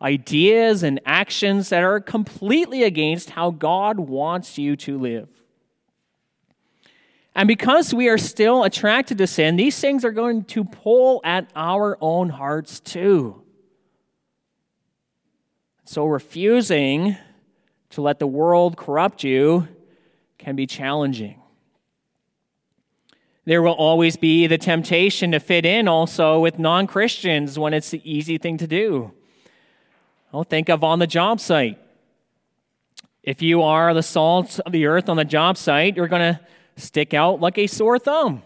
ideas, 0.01 0.83
and 0.83 1.01
actions 1.05 1.69
that 1.69 1.83
are 1.83 1.99
completely 1.99 2.83
against 2.83 3.31
how 3.31 3.51
God 3.51 3.99
wants 3.99 4.57
you 4.57 4.75
to 4.77 4.97
live. 4.97 5.27
And 7.33 7.47
because 7.47 7.93
we 7.93 8.07
are 8.07 8.17
still 8.17 8.63
attracted 8.63 9.17
to 9.17 9.27
sin, 9.27 9.55
these 9.55 9.79
things 9.79 10.05
are 10.05 10.11
going 10.11 10.43
to 10.45 10.63
pull 10.63 11.21
at 11.23 11.49
our 11.55 11.97
own 12.01 12.29
hearts 12.29 12.79
too. 12.79 13.41
So, 15.85 16.05
refusing 16.05 17.17
to 17.91 18.01
let 18.01 18.19
the 18.19 18.27
world 18.27 18.77
corrupt 18.77 19.23
you 19.23 19.67
can 20.37 20.55
be 20.55 20.65
challenging. 20.65 21.41
There 23.45 23.61
will 23.61 23.73
always 23.73 24.17
be 24.17 24.47
the 24.47 24.57
temptation 24.57 25.31
to 25.31 25.39
fit 25.39 25.65
in 25.65 25.87
also 25.87 26.39
with 26.39 26.59
non 26.59 26.87
Christians 26.87 27.57
when 27.57 27.73
it's 27.73 27.89
the 27.89 28.01
easy 28.09 28.37
thing 28.37 28.57
to 28.57 28.67
do. 28.67 29.11
I'll 30.33 30.43
think 30.43 30.69
of 30.69 30.83
on 30.83 30.99
the 30.99 31.07
job 31.07 31.39
site. 31.39 31.79
If 33.23 33.41
you 33.41 33.61
are 33.61 33.93
the 33.93 34.03
salt 34.03 34.59
of 34.65 34.71
the 34.71 34.85
earth 34.85 35.09
on 35.09 35.17
the 35.17 35.25
job 35.25 35.57
site, 35.57 35.95
you're 35.95 36.07
going 36.07 36.33
to 36.35 36.39
stick 36.77 37.13
out 37.13 37.39
like 37.39 37.57
a 37.57 37.67
sore 37.67 37.99
thumb. 37.99 38.43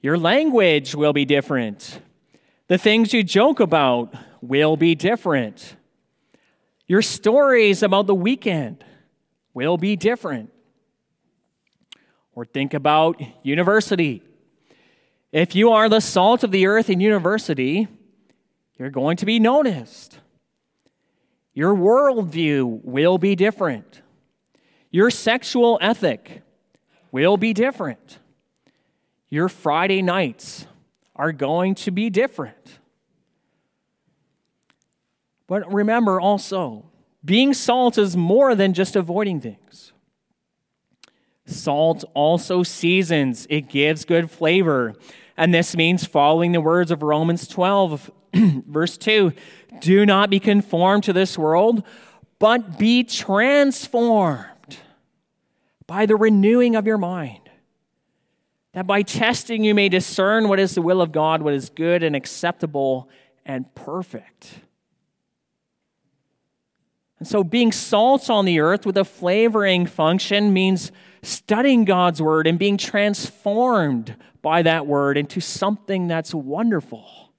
Your 0.00 0.18
language 0.18 0.94
will 0.94 1.12
be 1.12 1.24
different. 1.24 2.00
The 2.68 2.78
things 2.78 3.12
you 3.12 3.22
joke 3.22 3.60
about 3.60 4.14
will 4.40 4.76
be 4.76 4.94
different. 4.94 5.76
Your 6.92 7.00
stories 7.00 7.82
about 7.82 8.06
the 8.06 8.14
weekend 8.14 8.84
will 9.54 9.78
be 9.78 9.96
different. 9.96 10.52
Or 12.34 12.44
think 12.44 12.74
about 12.74 13.18
university. 13.42 14.22
If 15.32 15.54
you 15.54 15.70
are 15.70 15.88
the 15.88 16.00
salt 16.00 16.44
of 16.44 16.50
the 16.50 16.66
earth 16.66 16.90
in 16.90 17.00
university, 17.00 17.88
you're 18.78 18.90
going 18.90 19.16
to 19.16 19.24
be 19.24 19.40
noticed. 19.40 20.18
Your 21.54 21.74
worldview 21.74 22.84
will 22.84 23.16
be 23.16 23.36
different. 23.36 24.02
Your 24.90 25.08
sexual 25.08 25.78
ethic 25.80 26.42
will 27.10 27.38
be 27.38 27.54
different. 27.54 28.18
Your 29.30 29.48
Friday 29.48 30.02
nights 30.02 30.66
are 31.16 31.32
going 31.32 31.74
to 31.76 31.90
be 31.90 32.10
different. 32.10 32.80
But 35.52 35.70
remember 35.70 36.18
also, 36.18 36.86
being 37.22 37.52
salt 37.52 37.98
is 37.98 38.16
more 38.16 38.54
than 38.54 38.72
just 38.72 38.96
avoiding 38.96 39.38
things. 39.38 39.92
Salt 41.44 42.06
also 42.14 42.62
seasons, 42.62 43.46
it 43.50 43.68
gives 43.68 44.06
good 44.06 44.30
flavor. 44.30 44.94
And 45.36 45.52
this 45.52 45.76
means 45.76 46.06
following 46.06 46.52
the 46.52 46.62
words 46.62 46.90
of 46.90 47.02
Romans 47.02 47.46
12, 47.46 48.10
verse 48.66 48.96
2 48.96 49.34
Do 49.78 50.06
not 50.06 50.30
be 50.30 50.40
conformed 50.40 51.04
to 51.04 51.12
this 51.12 51.36
world, 51.36 51.82
but 52.38 52.78
be 52.78 53.04
transformed 53.04 54.78
by 55.86 56.06
the 56.06 56.16
renewing 56.16 56.76
of 56.76 56.86
your 56.86 56.96
mind, 56.96 57.50
that 58.72 58.86
by 58.86 59.02
testing 59.02 59.64
you 59.64 59.74
may 59.74 59.90
discern 59.90 60.48
what 60.48 60.58
is 60.58 60.74
the 60.74 60.80
will 60.80 61.02
of 61.02 61.12
God, 61.12 61.42
what 61.42 61.52
is 61.52 61.68
good 61.68 62.02
and 62.02 62.16
acceptable 62.16 63.10
and 63.44 63.74
perfect. 63.74 64.62
And 67.22 67.28
so, 67.28 67.44
being 67.44 67.70
salt 67.70 68.28
on 68.30 68.46
the 68.46 68.58
earth 68.58 68.84
with 68.84 68.96
a 68.96 69.04
flavoring 69.04 69.86
function 69.86 70.52
means 70.52 70.90
studying 71.22 71.84
God's 71.84 72.20
word 72.20 72.48
and 72.48 72.58
being 72.58 72.76
transformed 72.76 74.16
by 74.42 74.62
that 74.62 74.88
word 74.88 75.16
into 75.16 75.38
something 75.38 76.08
that's 76.08 76.34
wonderful. 76.34 77.32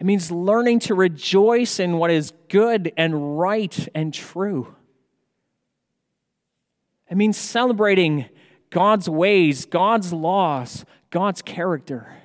It 0.00 0.04
means 0.04 0.32
learning 0.32 0.80
to 0.80 0.96
rejoice 0.96 1.78
in 1.78 1.96
what 1.98 2.10
is 2.10 2.32
good 2.48 2.92
and 2.96 3.38
right 3.38 3.88
and 3.94 4.12
true. 4.12 4.74
It 7.08 7.16
means 7.16 7.36
celebrating 7.36 8.24
God's 8.70 9.08
ways, 9.08 9.64
God's 9.64 10.12
laws, 10.12 10.84
God's 11.10 11.40
character. 11.40 12.16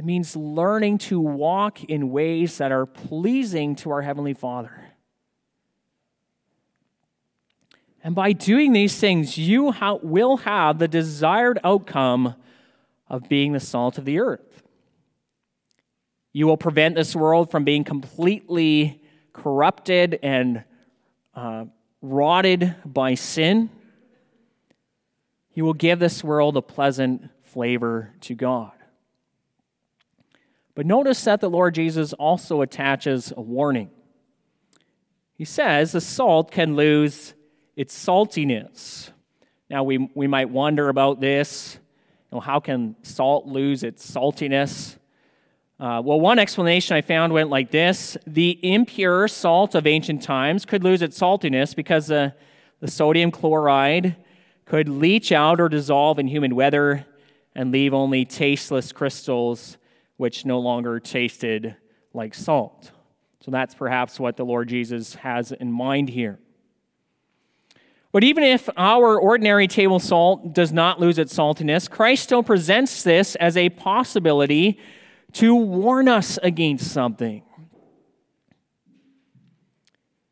It 0.00 0.06
means 0.06 0.34
learning 0.34 0.96
to 0.96 1.20
walk 1.20 1.84
in 1.84 2.08
ways 2.08 2.56
that 2.56 2.72
are 2.72 2.86
pleasing 2.86 3.76
to 3.76 3.90
our 3.90 4.00
Heavenly 4.00 4.32
Father. 4.32 4.72
And 8.02 8.14
by 8.14 8.32
doing 8.32 8.72
these 8.72 8.98
things, 8.98 9.36
you 9.36 9.72
ha- 9.72 9.98
will 10.02 10.38
have 10.38 10.78
the 10.78 10.88
desired 10.88 11.58
outcome 11.62 12.34
of 13.10 13.28
being 13.28 13.52
the 13.52 13.60
salt 13.60 13.98
of 13.98 14.06
the 14.06 14.20
earth. 14.20 14.62
You 16.32 16.46
will 16.46 16.56
prevent 16.56 16.94
this 16.94 17.14
world 17.14 17.50
from 17.50 17.64
being 17.64 17.84
completely 17.84 19.02
corrupted 19.34 20.18
and 20.22 20.64
uh, 21.34 21.66
rotted 22.00 22.74
by 22.86 23.16
sin, 23.16 23.68
You 25.52 25.66
will 25.66 25.74
give 25.74 25.98
this 25.98 26.24
world 26.24 26.56
a 26.56 26.62
pleasant 26.62 27.28
flavor 27.42 28.14
to 28.22 28.34
God. 28.34 28.72
But 30.74 30.86
notice 30.86 31.24
that 31.24 31.40
the 31.40 31.50
Lord 31.50 31.74
Jesus 31.74 32.12
also 32.12 32.62
attaches 32.62 33.32
a 33.36 33.40
warning. 33.40 33.90
he 35.34 35.44
says 35.44 35.92
the 35.92 36.00
salt 36.00 36.50
can 36.50 36.76
lose 36.76 37.34
its 37.76 37.96
saltiness. 37.96 39.10
Now, 39.68 39.84
we, 39.84 40.10
we 40.14 40.26
might 40.26 40.50
wonder 40.50 40.88
about 40.88 41.20
this. 41.20 41.78
You 42.30 42.36
know, 42.36 42.40
how 42.40 42.60
can 42.60 42.96
salt 43.02 43.46
lose 43.46 43.82
its 43.82 44.08
saltiness? 44.08 44.96
Uh, 45.78 46.02
well, 46.04 46.20
one 46.20 46.38
explanation 46.38 46.94
I 46.94 47.00
found 47.00 47.32
went 47.32 47.48
like 47.48 47.70
this 47.70 48.18
The 48.26 48.58
impure 48.62 49.26
salt 49.28 49.74
of 49.74 49.86
ancient 49.86 50.22
times 50.22 50.66
could 50.66 50.84
lose 50.84 51.00
its 51.00 51.18
saltiness 51.18 51.74
because 51.74 52.08
the, 52.08 52.34
the 52.80 52.88
sodium 52.88 53.30
chloride 53.30 54.16
could 54.66 54.88
leach 54.88 55.32
out 55.32 55.60
or 55.60 55.68
dissolve 55.68 56.18
in 56.18 56.28
humid 56.28 56.52
weather 56.52 57.06
and 57.54 57.72
leave 57.72 57.94
only 57.94 58.24
tasteless 58.24 58.92
crystals 58.92 59.78
which 60.20 60.44
no 60.44 60.58
longer 60.58 61.00
tasted 61.00 61.74
like 62.12 62.34
salt. 62.34 62.90
So 63.42 63.50
that's 63.50 63.74
perhaps 63.74 64.20
what 64.20 64.36
the 64.36 64.44
Lord 64.44 64.68
Jesus 64.68 65.14
has 65.14 65.50
in 65.50 65.72
mind 65.72 66.10
here. 66.10 66.38
But 68.12 68.22
even 68.22 68.44
if 68.44 68.68
our 68.76 69.18
ordinary 69.18 69.66
table 69.66 69.98
salt 69.98 70.52
does 70.52 70.74
not 70.74 71.00
lose 71.00 71.18
its 71.18 71.34
saltiness, 71.34 71.88
Christ 71.88 72.22
still 72.22 72.42
presents 72.42 73.02
this 73.02 73.34
as 73.36 73.56
a 73.56 73.70
possibility 73.70 74.78
to 75.32 75.54
warn 75.54 76.06
us 76.06 76.38
against 76.42 76.92
something. 76.92 77.42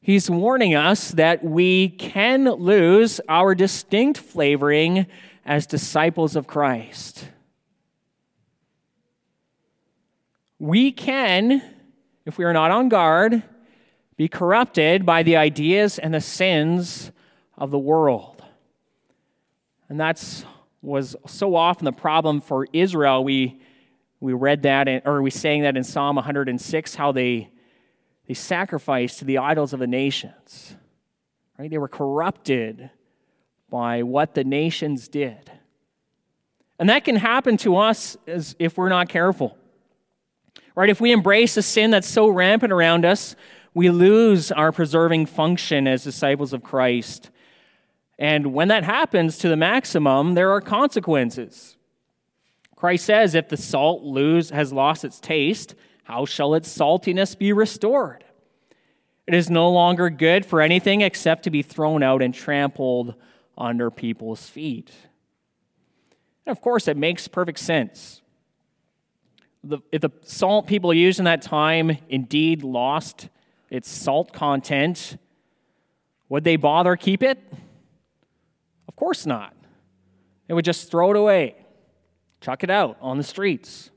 He's 0.02 0.28
warning 0.28 0.74
us 0.74 1.12
that 1.12 1.42
we 1.42 1.88
can 1.88 2.44
lose 2.44 3.22
our 3.26 3.54
distinct 3.54 4.18
flavoring 4.20 5.06
as 5.46 5.66
disciples 5.66 6.36
of 6.36 6.46
Christ. 6.46 7.28
We 10.58 10.92
can, 10.92 11.62
if 12.26 12.38
we 12.38 12.44
are 12.44 12.52
not 12.52 12.70
on 12.70 12.88
guard, 12.88 13.42
be 14.16 14.28
corrupted 14.28 15.06
by 15.06 15.22
the 15.22 15.36
ideas 15.36 15.98
and 15.98 16.12
the 16.12 16.20
sins 16.20 17.12
of 17.56 17.70
the 17.70 17.78
world. 17.78 18.42
And 19.88 19.98
that's 19.98 20.44
was 20.80 21.16
so 21.26 21.54
often 21.54 21.84
the 21.84 21.92
problem 21.92 22.40
for 22.40 22.66
Israel. 22.72 23.24
We 23.24 23.60
we 24.20 24.32
read 24.32 24.62
that, 24.62 24.88
in, 24.88 25.02
or 25.04 25.22
we 25.22 25.30
sang 25.30 25.62
that 25.62 25.76
in 25.76 25.84
Psalm 25.84 26.16
106, 26.16 26.94
how 26.96 27.12
they, 27.12 27.50
they 28.26 28.34
sacrificed 28.34 29.20
to 29.20 29.24
the 29.24 29.38
idols 29.38 29.72
of 29.72 29.80
the 29.80 29.86
nations. 29.86 30.76
Right? 31.58 31.70
They 31.70 31.78
were 31.78 31.88
corrupted 31.88 32.90
by 33.70 34.02
what 34.02 34.34
the 34.34 34.44
nations 34.44 35.08
did. 35.08 35.50
And 36.78 36.88
that 36.88 37.04
can 37.04 37.16
happen 37.16 37.56
to 37.58 37.76
us 37.76 38.16
as 38.26 38.56
if 38.58 38.76
we're 38.76 38.88
not 38.88 39.08
careful. 39.08 39.56
Right? 40.78 40.90
If 40.90 41.00
we 41.00 41.10
embrace 41.10 41.56
a 41.56 41.62
sin 41.62 41.90
that's 41.90 42.06
so 42.06 42.28
rampant 42.28 42.72
around 42.72 43.04
us, 43.04 43.34
we 43.74 43.90
lose 43.90 44.52
our 44.52 44.70
preserving 44.70 45.26
function 45.26 45.88
as 45.88 46.04
disciples 46.04 46.52
of 46.52 46.62
Christ. 46.62 47.30
And 48.16 48.54
when 48.54 48.68
that 48.68 48.84
happens 48.84 49.38
to 49.38 49.48
the 49.48 49.56
maximum, 49.56 50.34
there 50.34 50.52
are 50.52 50.60
consequences. 50.60 51.76
Christ 52.76 53.06
says, 53.06 53.34
if 53.34 53.48
the 53.48 53.56
salt 53.56 54.04
lose, 54.04 54.50
has 54.50 54.72
lost 54.72 55.04
its 55.04 55.18
taste, 55.18 55.74
how 56.04 56.24
shall 56.24 56.54
its 56.54 56.72
saltiness 56.72 57.36
be 57.36 57.52
restored? 57.52 58.22
It 59.26 59.34
is 59.34 59.50
no 59.50 59.68
longer 59.72 60.10
good 60.10 60.46
for 60.46 60.60
anything 60.60 61.00
except 61.00 61.42
to 61.42 61.50
be 61.50 61.62
thrown 61.62 62.04
out 62.04 62.22
and 62.22 62.32
trampled 62.32 63.16
under 63.56 63.90
people's 63.90 64.48
feet. 64.48 64.92
And 66.46 66.56
of 66.56 66.62
course, 66.62 66.86
it 66.86 66.96
makes 66.96 67.26
perfect 67.26 67.58
sense. 67.58 68.22
The, 69.64 69.78
if 69.90 70.02
the 70.02 70.10
salt 70.22 70.66
people 70.66 70.94
used 70.94 71.18
in 71.18 71.24
that 71.24 71.42
time 71.42 71.98
indeed 72.08 72.62
lost 72.62 73.28
its 73.70 73.90
salt 73.90 74.32
content, 74.32 75.18
would 76.28 76.44
they 76.44 76.56
bother 76.56 76.96
keep 76.96 77.22
it? 77.22 77.38
Of 78.86 78.96
course 78.96 79.26
not. 79.26 79.54
They 80.46 80.54
would 80.54 80.64
just 80.64 80.90
throw 80.90 81.10
it 81.10 81.16
away. 81.16 81.56
Chuck 82.40 82.62
it 82.62 82.70
out 82.70 82.96
on 83.00 83.18
the 83.18 83.24
streets. 83.24 83.90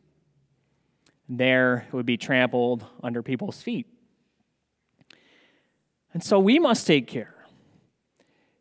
There 1.29 1.85
it 1.87 1.93
would 1.93 2.05
be 2.05 2.17
trampled 2.17 2.85
under 3.03 3.21
people's 3.21 3.61
feet. 3.61 3.87
And 6.13 6.23
so 6.23 6.39
we 6.39 6.59
must 6.59 6.87
take 6.87 7.07
care. 7.07 7.35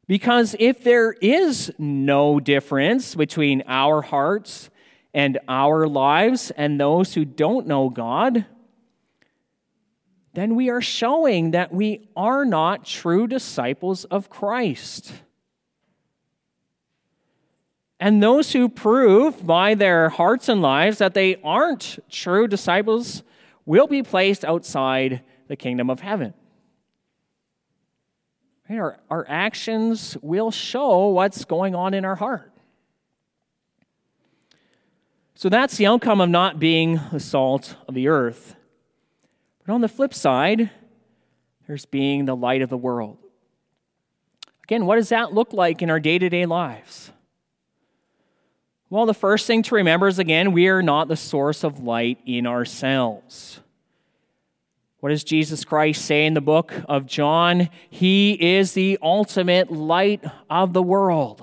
Because 0.06 0.54
if 0.58 0.82
there 0.84 1.12
is 1.12 1.72
no 1.78 2.40
difference 2.40 3.14
between 3.14 3.62
our 3.66 4.02
hearts 4.02 4.70
and 5.12 5.38
our 5.48 5.86
lives 5.86 6.50
and 6.52 6.78
those 6.78 7.14
who 7.14 7.24
don't 7.24 7.66
know 7.66 7.88
God, 7.88 8.46
then 10.34 10.54
we 10.54 10.70
are 10.70 10.80
showing 10.80 11.50
that 11.50 11.72
we 11.72 12.08
are 12.16 12.44
not 12.44 12.84
true 12.84 13.26
disciples 13.26 14.04
of 14.04 14.30
Christ. 14.30 15.12
And 17.98 18.22
those 18.22 18.52
who 18.52 18.68
prove 18.68 19.46
by 19.46 19.74
their 19.74 20.08
hearts 20.08 20.48
and 20.48 20.62
lives 20.62 20.98
that 20.98 21.14
they 21.14 21.36
aren't 21.42 21.98
true 22.08 22.46
disciples 22.48 23.22
will 23.66 23.86
be 23.86 24.02
placed 24.02 24.44
outside 24.44 25.22
the 25.48 25.56
kingdom 25.56 25.90
of 25.90 26.00
heaven. 26.00 26.32
Our, 28.70 29.00
our 29.10 29.26
actions 29.28 30.16
will 30.22 30.52
show 30.52 31.08
what's 31.08 31.44
going 31.44 31.74
on 31.74 31.92
in 31.92 32.04
our 32.04 32.14
heart. 32.14 32.49
So 35.40 35.48
that's 35.48 35.78
the 35.78 35.86
outcome 35.86 36.20
of 36.20 36.28
not 36.28 36.60
being 36.60 37.00
the 37.10 37.18
salt 37.18 37.74
of 37.88 37.94
the 37.94 38.08
earth. 38.08 38.56
But 39.64 39.72
on 39.72 39.80
the 39.80 39.88
flip 39.88 40.12
side, 40.12 40.68
there's 41.66 41.86
being 41.86 42.26
the 42.26 42.36
light 42.36 42.60
of 42.60 42.68
the 42.68 42.76
world. 42.76 43.16
Again, 44.64 44.84
what 44.84 44.96
does 44.96 45.08
that 45.08 45.32
look 45.32 45.54
like 45.54 45.80
in 45.80 45.88
our 45.88 45.98
day 45.98 46.18
to 46.18 46.28
day 46.28 46.44
lives? 46.44 47.10
Well, 48.90 49.06
the 49.06 49.14
first 49.14 49.46
thing 49.46 49.62
to 49.62 49.76
remember 49.76 50.08
is 50.08 50.18
again, 50.18 50.52
we 50.52 50.68
are 50.68 50.82
not 50.82 51.08
the 51.08 51.16
source 51.16 51.64
of 51.64 51.82
light 51.82 52.18
in 52.26 52.46
ourselves. 52.46 53.60
What 54.98 55.08
does 55.08 55.24
Jesus 55.24 55.64
Christ 55.64 56.04
say 56.04 56.26
in 56.26 56.34
the 56.34 56.42
book 56.42 56.74
of 56.86 57.06
John? 57.06 57.70
He 57.88 58.32
is 58.58 58.74
the 58.74 58.98
ultimate 59.00 59.72
light 59.72 60.22
of 60.50 60.74
the 60.74 60.82
world. 60.82 61.42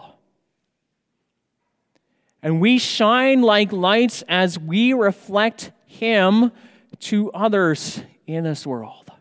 And 2.42 2.62
we 2.62 2.78
shine 2.78 3.42
like 3.42 3.72
lights 3.72 4.24
as 4.28 4.60
we 4.60 4.94
reflect 4.94 5.72
Him 5.86 6.52
to 7.00 7.32
others 7.32 8.02
in 8.26 8.44
this 8.44 8.66
world. 8.66 9.12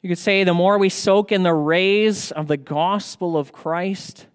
You 0.00 0.08
could 0.08 0.18
say 0.18 0.44
the 0.44 0.54
more 0.54 0.78
we 0.78 0.90
soak 0.90 1.32
in 1.32 1.42
the 1.42 1.52
rays 1.52 2.30
of 2.30 2.46
the 2.46 2.56
gospel 2.56 3.36
of 3.36 3.52
Christ, 3.52 4.26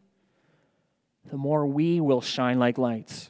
the 1.31 1.37
more 1.37 1.65
we 1.65 2.01
will 2.01 2.21
shine 2.21 2.59
like 2.59 2.77
lights. 2.77 3.29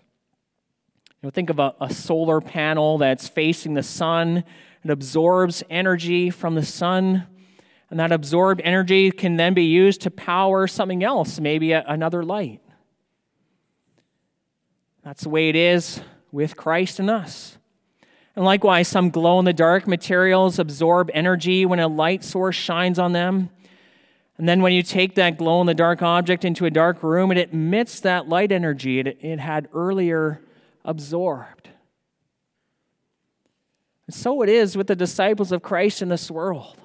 You 1.21 1.27
know, 1.27 1.29
think 1.29 1.49
of 1.49 1.59
a, 1.59 1.75
a 1.79 1.93
solar 1.93 2.41
panel 2.41 2.97
that's 2.97 3.27
facing 3.27 3.75
the 3.75 3.83
sun. 3.83 4.43
It 4.83 4.89
absorbs 4.89 5.63
energy 5.69 6.31
from 6.31 6.55
the 6.55 6.65
sun, 6.65 7.27
and 7.89 7.99
that 7.99 8.11
absorbed 8.11 8.61
energy 8.63 9.11
can 9.11 9.37
then 9.37 9.53
be 9.53 9.65
used 9.65 10.01
to 10.01 10.11
power 10.11 10.67
something 10.67 11.03
else, 11.03 11.39
maybe 11.39 11.71
a, 11.71 11.85
another 11.87 12.23
light. 12.23 12.62
That's 15.03 15.23
the 15.23 15.29
way 15.29 15.49
it 15.49 15.55
is 15.55 16.01
with 16.31 16.55
Christ 16.55 16.99
and 16.99 17.09
us. 17.09 17.57
And 18.35 18.43
likewise, 18.43 18.87
some 18.87 19.09
glow 19.09 19.37
in 19.39 19.45
the 19.45 19.53
dark 19.53 19.87
materials 19.87 20.57
absorb 20.57 21.11
energy 21.13 21.65
when 21.65 21.79
a 21.79 21.87
light 21.87 22.23
source 22.23 22.55
shines 22.55 22.97
on 22.97 23.11
them. 23.11 23.49
And 24.37 24.49
then 24.49 24.61
when 24.61 24.73
you 24.73 24.81
take 24.81 25.15
that 25.15 25.37
glow 25.37 25.61
in 25.61 25.67
the 25.67 25.75
dark 25.75 26.01
object 26.01 26.43
into 26.43 26.65
a 26.65 26.71
dark 26.71 27.03
room, 27.03 27.31
it 27.31 27.53
emits 27.53 27.99
that 27.99 28.27
light 28.27 28.51
energy 28.51 28.99
it, 28.99 29.17
it 29.21 29.39
had 29.39 29.69
earlier 29.73 30.41
absorbed. 30.83 31.69
And 34.07 34.15
so 34.15 34.41
it 34.41 34.49
is 34.49 34.75
with 34.75 34.87
the 34.87 34.95
disciples 34.95 35.51
of 35.51 35.61
Christ 35.61 36.01
in 36.01 36.09
this 36.09 36.31
world. 36.31 36.77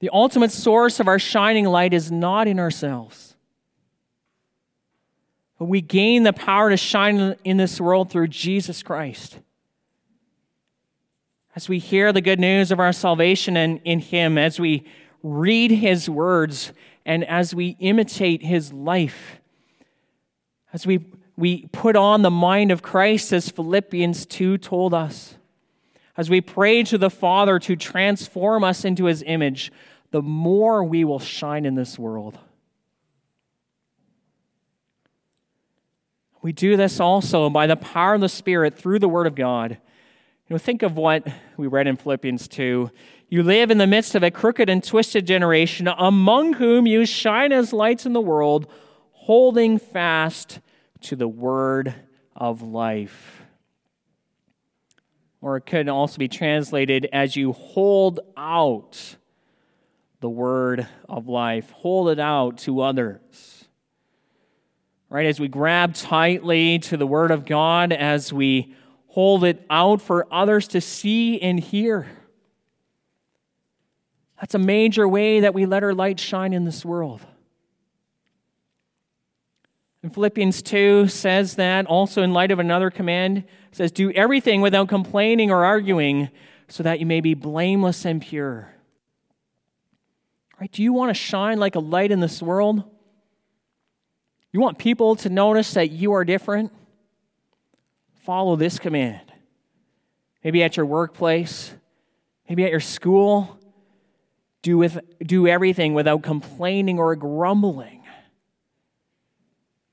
The 0.00 0.10
ultimate 0.12 0.50
source 0.50 0.98
of 0.98 1.06
our 1.06 1.18
shining 1.18 1.66
light 1.66 1.92
is 1.92 2.10
not 2.10 2.48
in 2.48 2.58
ourselves. 2.58 3.31
We 5.64 5.80
gain 5.80 6.22
the 6.22 6.32
power 6.32 6.70
to 6.70 6.76
shine 6.76 7.36
in 7.44 7.56
this 7.56 7.80
world 7.80 8.10
through 8.10 8.28
Jesus 8.28 8.82
Christ. 8.82 9.38
As 11.54 11.68
we 11.68 11.78
hear 11.78 12.12
the 12.12 12.20
good 12.20 12.40
news 12.40 12.70
of 12.70 12.80
our 12.80 12.92
salvation 12.92 13.56
in, 13.56 13.78
in 13.78 14.00
Him, 14.00 14.38
as 14.38 14.58
we 14.58 14.86
read 15.22 15.70
his 15.70 16.08
words 16.08 16.72
and 17.04 17.24
as 17.24 17.54
we 17.54 17.76
imitate 17.78 18.42
his 18.42 18.72
life, 18.72 19.40
as 20.72 20.86
we, 20.86 21.04
we 21.36 21.66
put 21.66 21.96
on 21.96 22.22
the 22.22 22.30
mind 22.30 22.70
of 22.70 22.82
Christ, 22.82 23.32
as 23.32 23.48
Philippians 23.48 24.26
2 24.26 24.58
told 24.58 24.94
us, 24.94 25.36
as 26.16 26.28
we 26.28 26.40
pray 26.40 26.82
to 26.84 26.98
the 26.98 27.10
Father 27.10 27.58
to 27.60 27.74
transform 27.76 28.64
us 28.64 28.84
into 28.84 29.06
his 29.06 29.22
image, 29.26 29.72
the 30.10 30.22
more 30.22 30.84
we 30.84 31.04
will 31.04 31.18
shine 31.18 31.64
in 31.64 31.74
this 31.74 31.98
world. 31.98 32.38
We 36.42 36.50
do 36.50 36.76
this 36.76 36.98
also 36.98 37.48
by 37.48 37.68
the 37.68 37.76
power 37.76 38.14
of 38.14 38.20
the 38.20 38.28
Spirit 38.28 38.74
through 38.74 38.98
the 38.98 39.08
Word 39.08 39.28
of 39.28 39.36
God 39.36 39.70
You 39.70 40.54
know, 40.54 40.58
think 40.58 40.82
of 40.82 40.96
what 40.96 41.26
we 41.56 41.68
read 41.68 41.86
in 41.86 41.96
Philippians 41.96 42.48
2. 42.48 42.90
You 43.28 43.42
live 43.44 43.70
in 43.70 43.78
the 43.78 43.86
midst 43.86 44.16
of 44.16 44.24
a 44.24 44.30
crooked 44.30 44.68
and 44.68 44.82
twisted 44.82 45.24
generation, 45.24 45.88
among 45.88 46.54
whom 46.54 46.86
you 46.86 47.06
shine 47.06 47.52
as 47.52 47.72
lights 47.72 48.04
in 48.04 48.12
the 48.12 48.20
world, 48.20 48.66
holding 49.12 49.78
fast 49.78 50.58
to 51.02 51.16
the 51.16 51.28
word 51.28 51.94
of 52.34 52.60
life. 52.60 53.42
Or 55.40 55.56
it 55.56 55.64
could 55.64 55.88
also 55.88 56.18
be 56.18 56.28
translated 56.28 57.08
as 57.12 57.36
you 57.36 57.52
hold 57.52 58.20
out 58.36 59.16
the 60.20 60.28
word 60.28 60.88
of 61.08 61.28
life, 61.28 61.70
hold 61.70 62.10
it 62.10 62.18
out 62.18 62.58
to 62.58 62.80
others. 62.80 63.61
Right? 65.12 65.26
As 65.26 65.38
we 65.38 65.46
grab 65.46 65.92
tightly 65.92 66.78
to 66.78 66.96
the 66.96 67.06
word 67.06 67.32
of 67.32 67.44
God, 67.44 67.92
as 67.92 68.32
we 68.32 68.74
hold 69.08 69.44
it 69.44 69.62
out 69.68 70.00
for 70.00 70.26
others 70.32 70.66
to 70.68 70.80
see 70.80 71.38
and 71.38 71.60
hear. 71.60 72.06
That's 74.40 74.54
a 74.54 74.58
major 74.58 75.06
way 75.06 75.40
that 75.40 75.52
we 75.52 75.66
let 75.66 75.84
our 75.84 75.92
light 75.92 76.18
shine 76.18 76.54
in 76.54 76.64
this 76.64 76.82
world. 76.82 77.20
And 80.02 80.14
Philippians 80.14 80.62
2 80.62 81.08
says 81.08 81.56
that 81.56 81.84
also 81.84 82.22
in 82.22 82.32
light 82.32 82.50
of 82.50 82.58
another 82.58 82.90
command, 82.90 83.44
says, 83.70 83.92
Do 83.92 84.10
everything 84.12 84.62
without 84.62 84.88
complaining 84.88 85.50
or 85.50 85.62
arguing, 85.62 86.30
so 86.68 86.82
that 86.84 87.00
you 87.00 87.04
may 87.04 87.20
be 87.20 87.34
blameless 87.34 88.06
and 88.06 88.22
pure. 88.22 88.72
Right? 90.58 90.72
Do 90.72 90.82
you 90.82 90.94
want 90.94 91.10
to 91.10 91.14
shine 91.14 91.58
like 91.58 91.74
a 91.74 91.80
light 91.80 92.10
in 92.10 92.20
this 92.20 92.40
world? 92.40 92.84
You 94.52 94.60
want 94.60 94.78
people 94.78 95.16
to 95.16 95.30
notice 95.30 95.74
that 95.74 95.90
you 95.90 96.12
are 96.12 96.24
different? 96.24 96.72
Follow 98.24 98.56
this 98.56 98.78
command. 98.78 99.32
Maybe 100.44 100.62
at 100.62 100.76
your 100.76 100.86
workplace, 100.86 101.74
maybe 102.48 102.64
at 102.64 102.70
your 102.70 102.80
school. 102.80 103.58
Do, 104.62 104.78
with, 104.78 105.00
do 105.20 105.48
everything 105.48 105.94
without 105.94 106.22
complaining 106.22 107.00
or 107.00 107.16
grumbling 107.16 108.02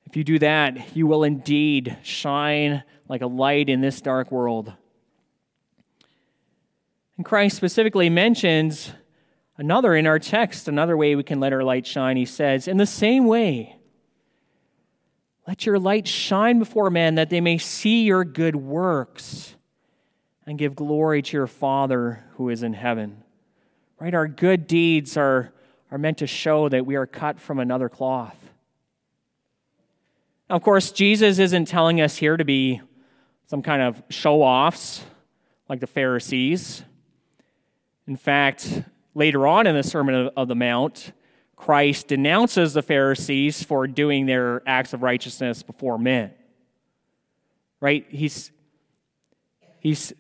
if 0.09 0.17
you 0.17 0.23
do 0.23 0.39
that, 0.39 0.95
you 0.97 1.05
will 1.05 1.23
indeed 1.23 1.95
shine 2.01 2.83
like 3.07 3.21
a 3.21 3.27
light 3.27 3.69
in 3.69 3.81
this 3.81 4.01
dark 4.01 4.31
world. 4.31 4.73
And 7.15 7.23
Christ 7.23 7.55
specifically 7.55 8.09
mentions 8.09 8.91
another 9.55 9.93
in 9.93 10.07
our 10.07 10.17
text, 10.17 10.67
another 10.67 10.97
way 10.97 11.15
we 11.15 11.21
can 11.21 11.39
let 11.39 11.53
our 11.53 11.63
light 11.63 11.85
shine. 11.85 12.17
He 12.17 12.25
says, 12.25 12.67
In 12.67 12.77
the 12.77 12.87
same 12.87 13.27
way, 13.27 13.75
let 15.49 15.65
your 15.65 15.79
light 15.79 16.07
shine 16.07 16.59
before 16.59 16.91
men 16.91 17.15
that 17.15 17.31
they 17.31 17.41
may 17.41 17.57
see 17.57 18.03
your 18.03 18.23
good 18.23 18.55
works 18.55 19.55
and 20.45 20.59
give 20.59 20.75
glory 20.75 21.23
to 21.23 21.35
your 21.35 21.47
Father 21.47 22.23
who 22.33 22.49
is 22.49 22.61
in 22.61 22.73
heaven. 22.73 23.23
Right? 23.99 24.13
Our 24.13 24.27
good 24.27 24.67
deeds 24.67 25.17
are, 25.17 25.51
are 25.89 25.97
meant 25.97 26.19
to 26.19 26.27
show 26.27 26.69
that 26.69 26.85
we 26.85 26.95
are 26.97 27.07
cut 27.07 27.39
from 27.39 27.57
another 27.57 27.89
cloth. 27.89 28.37
Of 30.51 30.61
course, 30.61 30.91
Jesus 30.91 31.39
isn't 31.39 31.65
telling 31.65 31.99
us 31.99 32.17
here 32.17 32.37
to 32.37 32.45
be 32.45 32.81
some 33.47 33.63
kind 33.63 33.81
of 33.81 34.03
show 34.09 34.43
offs 34.43 35.03
like 35.67 35.79
the 35.79 35.87
Pharisees. 35.87 36.83
In 38.05 38.17
fact, 38.17 38.83
later 39.15 39.47
on 39.47 39.65
in 39.65 39.73
the 39.73 39.81
Sermon 39.81 40.29
of 40.37 40.47
the 40.47 40.55
Mount, 40.55 41.11
Christ 41.59 42.07
denounces 42.07 42.73
the 42.73 42.81
Pharisees 42.81 43.61
for 43.61 43.85
doing 43.85 44.25
their 44.25 44.63
acts 44.65 44.93
of 44.93 45.03
righteousness 45.03 45.61
before 45.61 45.99
men. 45.99 46.31
Right? 47.81 48.07
He's, 48.09 48.51
he's 49.79 50.13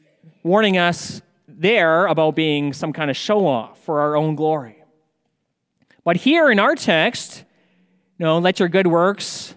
warning 0.43 0.77
us 0.77 1.21
there 1.47 2.05
about 2.05 2.35
being 2.35 2.73
some 2.73 2.93
kind 2.93 3.09
of 3.09 3.17
show 3.17 3.47
off 3.47 3.83
for 3.83 4.01
our 4.01 4.15
own 4.15 4.35
glory. 4.35 4.83
But 6.03 6.17
here 6.17 6.51
in 6.51 6.59
our 6.59 6.75
text, 6.75 7.43
you 8.17 8.25
know, 8.25 8.37
let 8.37 8.59
your 8.59 8.69
good 8.69 8.87
works 8.87 9.55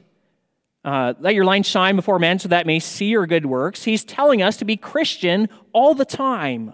uh, 0.85 1.14
let 1.21 1.35
your 1.35 1.45
light 1.45 1.64
shine 1.64 1.95
before 1.95 2.18
men 2.18 2.38
so 2.38 2.49
that 2.49 2.66
may 2.66 2.81
see 2.81 3.07
your 3.07 3.27
good 3.27 3.47
works. 3.47 3.85
He's 3.85 4.05
telling 4.05 4.42
us 4.42 4.57
to 4.57 4.64
be 4.64 4.77
Christian 4.77 5.49
all 5.73 5.95
the 5.95 6.05
time. 6.05 6.73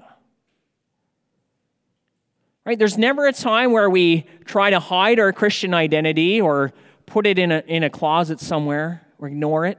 Right? 2.68 2.78
There's 2.78 2.98
never 2.98 3.26
a 3.26 3.33
time 3.33 3.72
where 3.72 3.88
we 3.88 4.26
try 4.44 4.68
to 4.68 4.78
hide 4.78 5.18
our 5.18 5.33
Christian 5.33 5.72
identity 5.72 6.38
or 6.38 6.74
put 7.07 7.26
it 7.26 7.38
in 7.38 7.50
a, 7.50 7.62
in 7.66 7.83
a 7.83 7.88
closet 7.88 8.40
somewhere 8.40 9.07
or 9.18 9.26
ignore 9.26 9.64
it. 9.64 9.78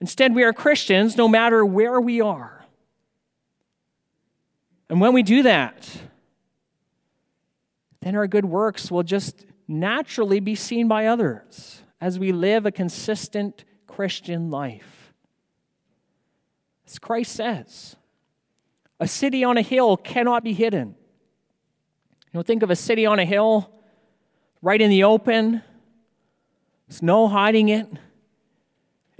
Instead, 0.00 0.34
we 0.34 0.42
are 0.42 0.52
Christians 0.52 1.16
no 1.16 1.28
matter 1.28 1.64
where 1.64 2.00
we 2.00 2.20
are. 2.20 2.64
And 4.90 5.00
when 5.00 5.12
we 5.12 5.22
do 5.22 5.44
that, 5.44 5.88
then 8.00 8.16
our 8.16 8.26
good 8.26 8.46
works 8.46 8.90
will 8.90 9.04
just 9.04 9.46
naturally 9.68 10.40
be 10.40 10.56
seen 10.56 10.88
by 10.88 11.06
others 11.06 11.82
as 12.00 12.18
we 12.18 12.32
live 12.32 12.66
a 12.66 12.72
consistent 12.72 13.64
Christian 13.86 14.50
life. 14.50 15.14
As 16.88 16.98
Christ 16.98 17.36
says, 17.36 17.94
a 18.98 19.06
city 19.06 19.44
on 19.44 19.56
a 19.56 19.62
hill 19.62 19.96
cannot 19.96 20.42
be 20.42 20.54
hidden. 20.54 20.96
You 22.34 22.38
know, 22.38 22.42
think 22.42 22.64
of 22.64 22.70
a 22.70 22.74
city 22.74 23.06
on 23.06 23.20
a 23.20 23.24
hill, 23.24 23.70
right 24.60 24.80
in 24.80 24.90
the 24.90 25.04
open. 25.04 25.62
There's 26.88 27.00
no 27.00 27.28
hiding 27.28 27.68
it. 27.68 27.86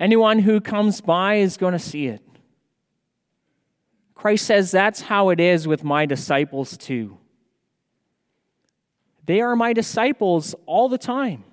Anyone 0.00 0.40
who 0.40 0.61
comes 0.61 1.00
by 1.00 1.37
is 1.37 1.57
going 1.57 1.74
to 1.74 1.79
see 1.79 2.09
it. 2.09 2.20
Christ 4.16 4.46
says 4.46 4.72
that's 4.72 5.03
how 5.03 5.29
it 5.29 5.38
is 5.38 5.68
with 5.68 5.85
my 5.85 6.07
disciples 6.07 6.77
too. 6.77 7.16
They 9.24 9.40
are 9.40 9.55
my 9.55 9.74
disciples 9.74 10.57
all 10.66 10.88
the 10.88 10.98
time. 10.98 11.44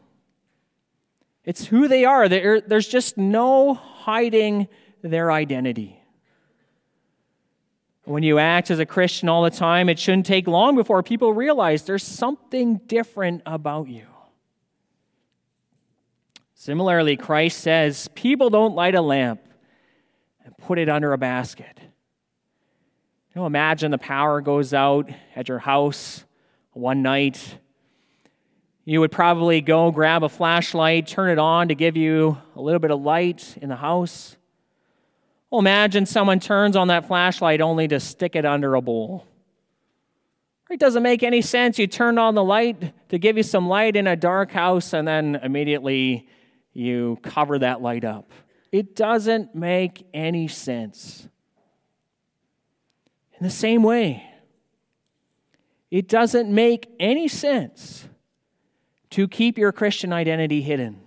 It's 1.46 1.68
who 1.68 1.88
they 1.88 2.06
are. 2.06 2.28
There's 2.28 2.88
just 2.88 3.20
no 3.20 3.76
hiding 3.76 4.68
their 5.04 5.32
identity. 5.32 6.01
When 8.04 8.24
you 8.24 8.40
act 8.40 8.72
as 8.72 8.80
a 8.80 8.86
Christian 8.86 9.30
all 9.30 9.44
the 9.44 9.52
time, 9.52 9.88
it 9.88 10.00
shouldn't 10.00 10.26
take 10.26 10.48
long 10.48 10.76
before 10.76 11.04
people 11.04 11.34
realize 11.34 11.84
there's 11.84 12.04
something 12.04 12.78
different 12.88 13.44
about 13.46 13.88
you. 13.88 14.06
Similarly, 16.56 17.16
Christ 17.18 17.60
says 17.60 18.08
people 18.16 18.50
don't 18.50 18.76
light 18.76 18.96
a 18.96 19.02
lamp 19.02 19.42
and 20.44 20.58
put 20.58 20.80
it 20.80 20.90
under 20.90 21.14
a 21.14 21.18
basket. 21.18 21.80
You 21.80 23.42
know, 23.42 23.46
imagine 23.46 23.92
the 23.92 23.98
power 23.98 24.42
goes 24.42 24.74
out 24.74 25.10
at 25.36 25.48
your 25.48 25.60
house 25.60 26.24
one 26.74 27.02
night 27.02 27.60
you 28.84 29.00
would 29.00 29.12
probably 29.12 29.62
go 29.62 29.92
grab 29.92 30.24
a 30.24 30.30
flashlight, 30.30 31.06
turn 31.06 31.30
it 31.30 31.38
on 31.38 31.68
to 31.68 31.76
give 31.76 31.96
you 31.96 32.38
a 32.56 32.62
little 32.62 32.80
bit 32.80 32.90
of 32.90 33.02
light 33.02 33.56
in 33.62 33.70
the 33.70 33.76
house. 33.76 34.36
Well, 35.52 35.60
imagine 35.60 36.06
someone 36.06 36.40
turns 36.40 36.78
on 36.78 36.88
that 36.88 37.08
flashlight 37.08 37.60
only 37.60 37.88
to 37.90 38.00
stick 38.00 38.38
it 38.38 38.46
under 38.46 38.74
a 38.74 38.82
bowl. 38.82 39.28
It 40.70 40.80
doesn't 40.80 41.04
make 41.04 41.24
any 41.24 41.42
sense. 41.42 41.78
You 41.78 41.88
turn 41.88 42.18
on 42.18 42.36
the 42.36 42.44
light 42.44 42.94
to 43.10 43.20
give 43.20 43.36
you 43.36 43.44
some 43.44 43.68
light 43.68 43.98
in 43.98 44.08
a 44.08 44.16
dark 44.16 44.52
house, 44.52 44.94
and 44.94 45.06
then 45.06 45.36
immediately 45.44 46.30
you 46.72 47.20
cover 47.22 47.60
that 47.60 47.82
light 47.82 48.06
up. 48.06 48.32
It 48.72 48.96
doesn't 48.96 49.54
make 49.54 50.08
any 50.14 50.48
sense. 50.48 51.28
In 53.38 53.44
the 53.44 53.50
same 53.52 53.84
way, 53.84 54.24
it 55.90 56.08
doesn't 56.08 56.50
make 56.50 56.90
any 56.98 57.28
sense 57.28 58.08
to 59.10 59.28
keep 59.28 59.58
your 59.58 59.74
Christian 59.74 60.14
identity 60.14 60.62
hidden. 60.62 61.02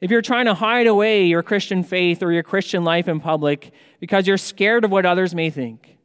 If 0.00 0.10
you're 0.10 0.22
trying 0.22 0.46
to 0.46 0.54
hide 0.54 0.86
away 0.86 1.24
your 1.26 1.42
Christian 1.42 1.82
faith 1.82 2.22
or 2.22 2.32
your 2.32 2.44
Christian 2.44 2.84
life 2.84 3.08
in 3.08 3.18
public 3.20 3.72
because 3.98 4.26
you're 4.26 4.36
scared 4.36 4.84
of 4.84 4.92
what 4.92 5.04
others 5.04 5.34
may 5.34 5.50
think, 5.50 5.98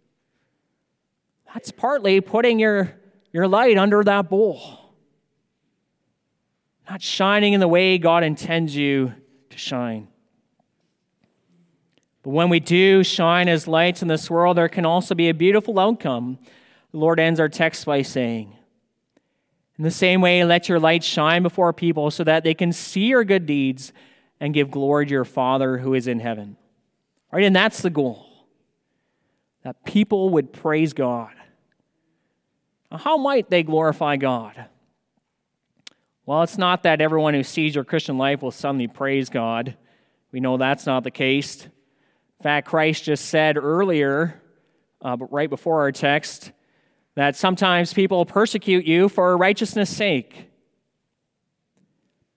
that's 1.53 1.71
partly 1.71 2.19
putting 2.19 2.57
your, 2.57 2.95
your 3.31 3.47
light 3.47 3.77
under 3.77 4.03
that 4.03 4.29
bowl, 4.29 4.95
not 6.89 7.01
shining 7.01 7.53
in 7.53 7.59
the 7.59 7.67
way 7.67 7.99
God 7.99 8.23
intends 8.23 8.75
you 8.75 9.13
to 9.51 9.57
shine. 9.57 10.07
But 12.23 12.31
when 12.31 12.49
we 12.49 12.59
do 12.59 13.03
shine 13.03 13.47
as 13.47 13.67
lights 13.67 14.01
in 14.01 14.07
this 14.07 14.29
world, 14.29 14.57
there 14.57 14.69
can 14.69 14.85
also 14.85 15.13
be 15.13 15.29
a 15.29 15.33
beautiful 15.33 15.77
outcome. 15.77 16.39
The 16.91 16.97
Lord 16.97 17.19
ends 17.19 17.39
our 17.39 17.49
text 17.49 17.85
by 17.85 18.01
saying, 18.01 18.55
in 19.77 19.83
the 19.83 19.91
same 19.91 20.21
way, 20.21 20.43
let 20.43 20.69
your 20.69 20.79
light 20.79 21.03
shine 21.03 21.41
before 21.41 21.73
people 21.73 22.11
so 22.11 22.23
that 22.23 22.43
they 22.43 22.53
can 22.53 22.71
see 22.71 23.05
your 23.05 23.23
good 23.23 23.45
deeds 23.45 23.91
and 24.39 24.53
give 24.53 24.69
glory 24.69 25.05
to 25.05 25.11
your 25.11 25.25
Father 25.25 25.77
who 25.77 25.93
is 25.93 26.07
in 26.07 26.19
heaven. 26.19 26.57
Right? 27.31 27.45
And 27.45 27.55
that's 27.55 27.81
the 27.81 27.89
goal 27.89 28.27
that 29.63 29.83
people 29.85 30.29
would 30.31 30.53
praise 30.53 30.93
God. 30.93 31.31
how 32.91 33.17
might 33.17 33.49
they 33.49 33.63
glorify 33.63 34.17
God? 34.17 34.65
Well, 36.25 36.43
it's 36.43 36.57
not 36.57 36.83
that 36.83 37.01
everyone 37.01 37.33
who 37.33 37.43
sees 37.43 37.75
your 37.75 37.83
Christian 37.83 38.17
life 38.17 38.41
will 38.41 38.51
suddenly 38.51 38.87
praise 38.87 39.29
God. 39.29 39.75
We 40.31 40.39
know 40.39 40.57
that's 40.57 40.85
not 40.85 41.03
the 41.03 41.11
case. 41.11 41.65
In 41.65 41.71
In 42.39 42.43
fact, 42.43 42.67
Christ 42.67 43.05
just 43.05 43.25
said 43.25 43.57
earlier, 43.57 44.41
uh, 45.01 45.15
but 45.15 45.31
right 45.31 45.49
before 45.49 45.81
our 45.81 45.91
text, 45.91 46.51
that 47.15 47.35
sometimes 47.35 47.93
people 47.93 48.25
persecute 48.25 48.85
you 48.85 49.07
for 49.07 49.37
righteousness' 49.37 49.95
sake. 49.95 50.49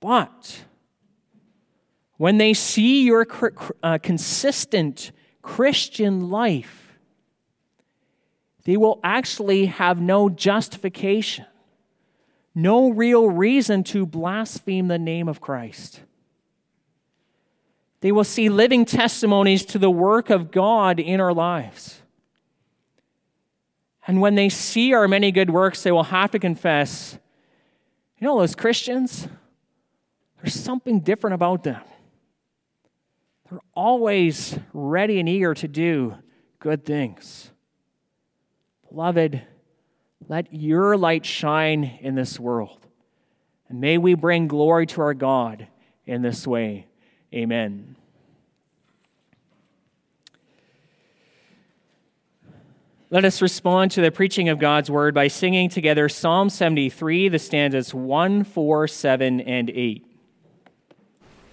But 0.00 0.64
when 2.16 2.38
they 2.38 2.54
see 2.54 3.04
your 3.04 3.26
uh, 3.82 3.98
consistent 4.02 5.12
Christian 5.42 6.30
life, 6.30 6.98
they 8.64 8.76
will 8.76 9.00
actually 9.04 9.66
have 9.66 10.00
no 10.00 10.28
justification, 10.28 11.46
no 12.54 12.90
real 12.90 13.30
reason 13.30 13.84
to 13.84 14.04
blaspheme 14.06 14.88
the 14.88 14.98
name 14.98 15.28
of 15.28 15.40
Christ. 15.40 16.00
They 18.00 18.12
will 18.12 18.24
see 18.24 18.48
living 18.48 18.84
testimonies 18.84 19.64
to 19.66 19.78
the 19.78 19.90
work 19.90 20.30
of 20.30 20.50
God 20.50 21.00
in 21.00 21.20
our 21.20 21.32
lives. 21.32 22.02
And 24.06 24.20
when 24.20 24.34
they 24.34 24.48
see 24.48 24.92
our 24.92 25.08
many 25.08 25.32
good 25.32 25.50
works, 25.50 25.82
they 25.82 25.92
will 25.92 26.04
have 26.04 26.30
to 26.30 26.38
confess 26.38 27.18
you 28.18 28.26
know, 28.26 28.38
those 28.38 28.54
Christians, 28.54 29.28
there's 30.38 30.54
something 30.54 31.00
different 31.00 31.34
about 31.34 31.64
them. 31.64 31.82
They're 33.50 33.60
always 33.74 34.58
ready 34.72 35.20
and 35.20 35.28
eager 35.28 35.54
to 35.54 35.68
do 35.68 36.16
good 36.58 36.84
things. 36.84 37.50
Beloved, 38.88 39.42
let 40.28 40.52
your 40.52 40.96
light 40.96 41.26
shine 41.26 41.98
in 42.00 42.14
this 42.14 42.40
world. 42.40 42.86
And 43.68 43.80
may 43.80 43.98
we 43.98 44.14
bring 44.14 44.48
glory 44.48 44.86
to 44.86 45.02
our 45.02 45.14
God 45.14 45.68
in 46.06 46.22
this 46.22 46.46
way. 46.46 46.86
Amen. 47.34 47.95
Let 53.08 53.24
us 53.24 53.40
respond 53.40 53.92
to 53.92 54.00
the 54.00 54.10
preaching 54.10 54.48
of 54.48 54.58
God's 54.58 54.90
word 54.90 55.14
by 55.14 55.28
singing 55.28 55.68
together 55.68 56.08
Psalm 56.08 56.50
73, 56.50 57.28
the 57.28 57.38
stanzas 57.38 57.94
1, 57.94 58.42
4, 58.42 58.88
7, 58.88 59.40
and 59.42 59.70
8. 59.70 60.05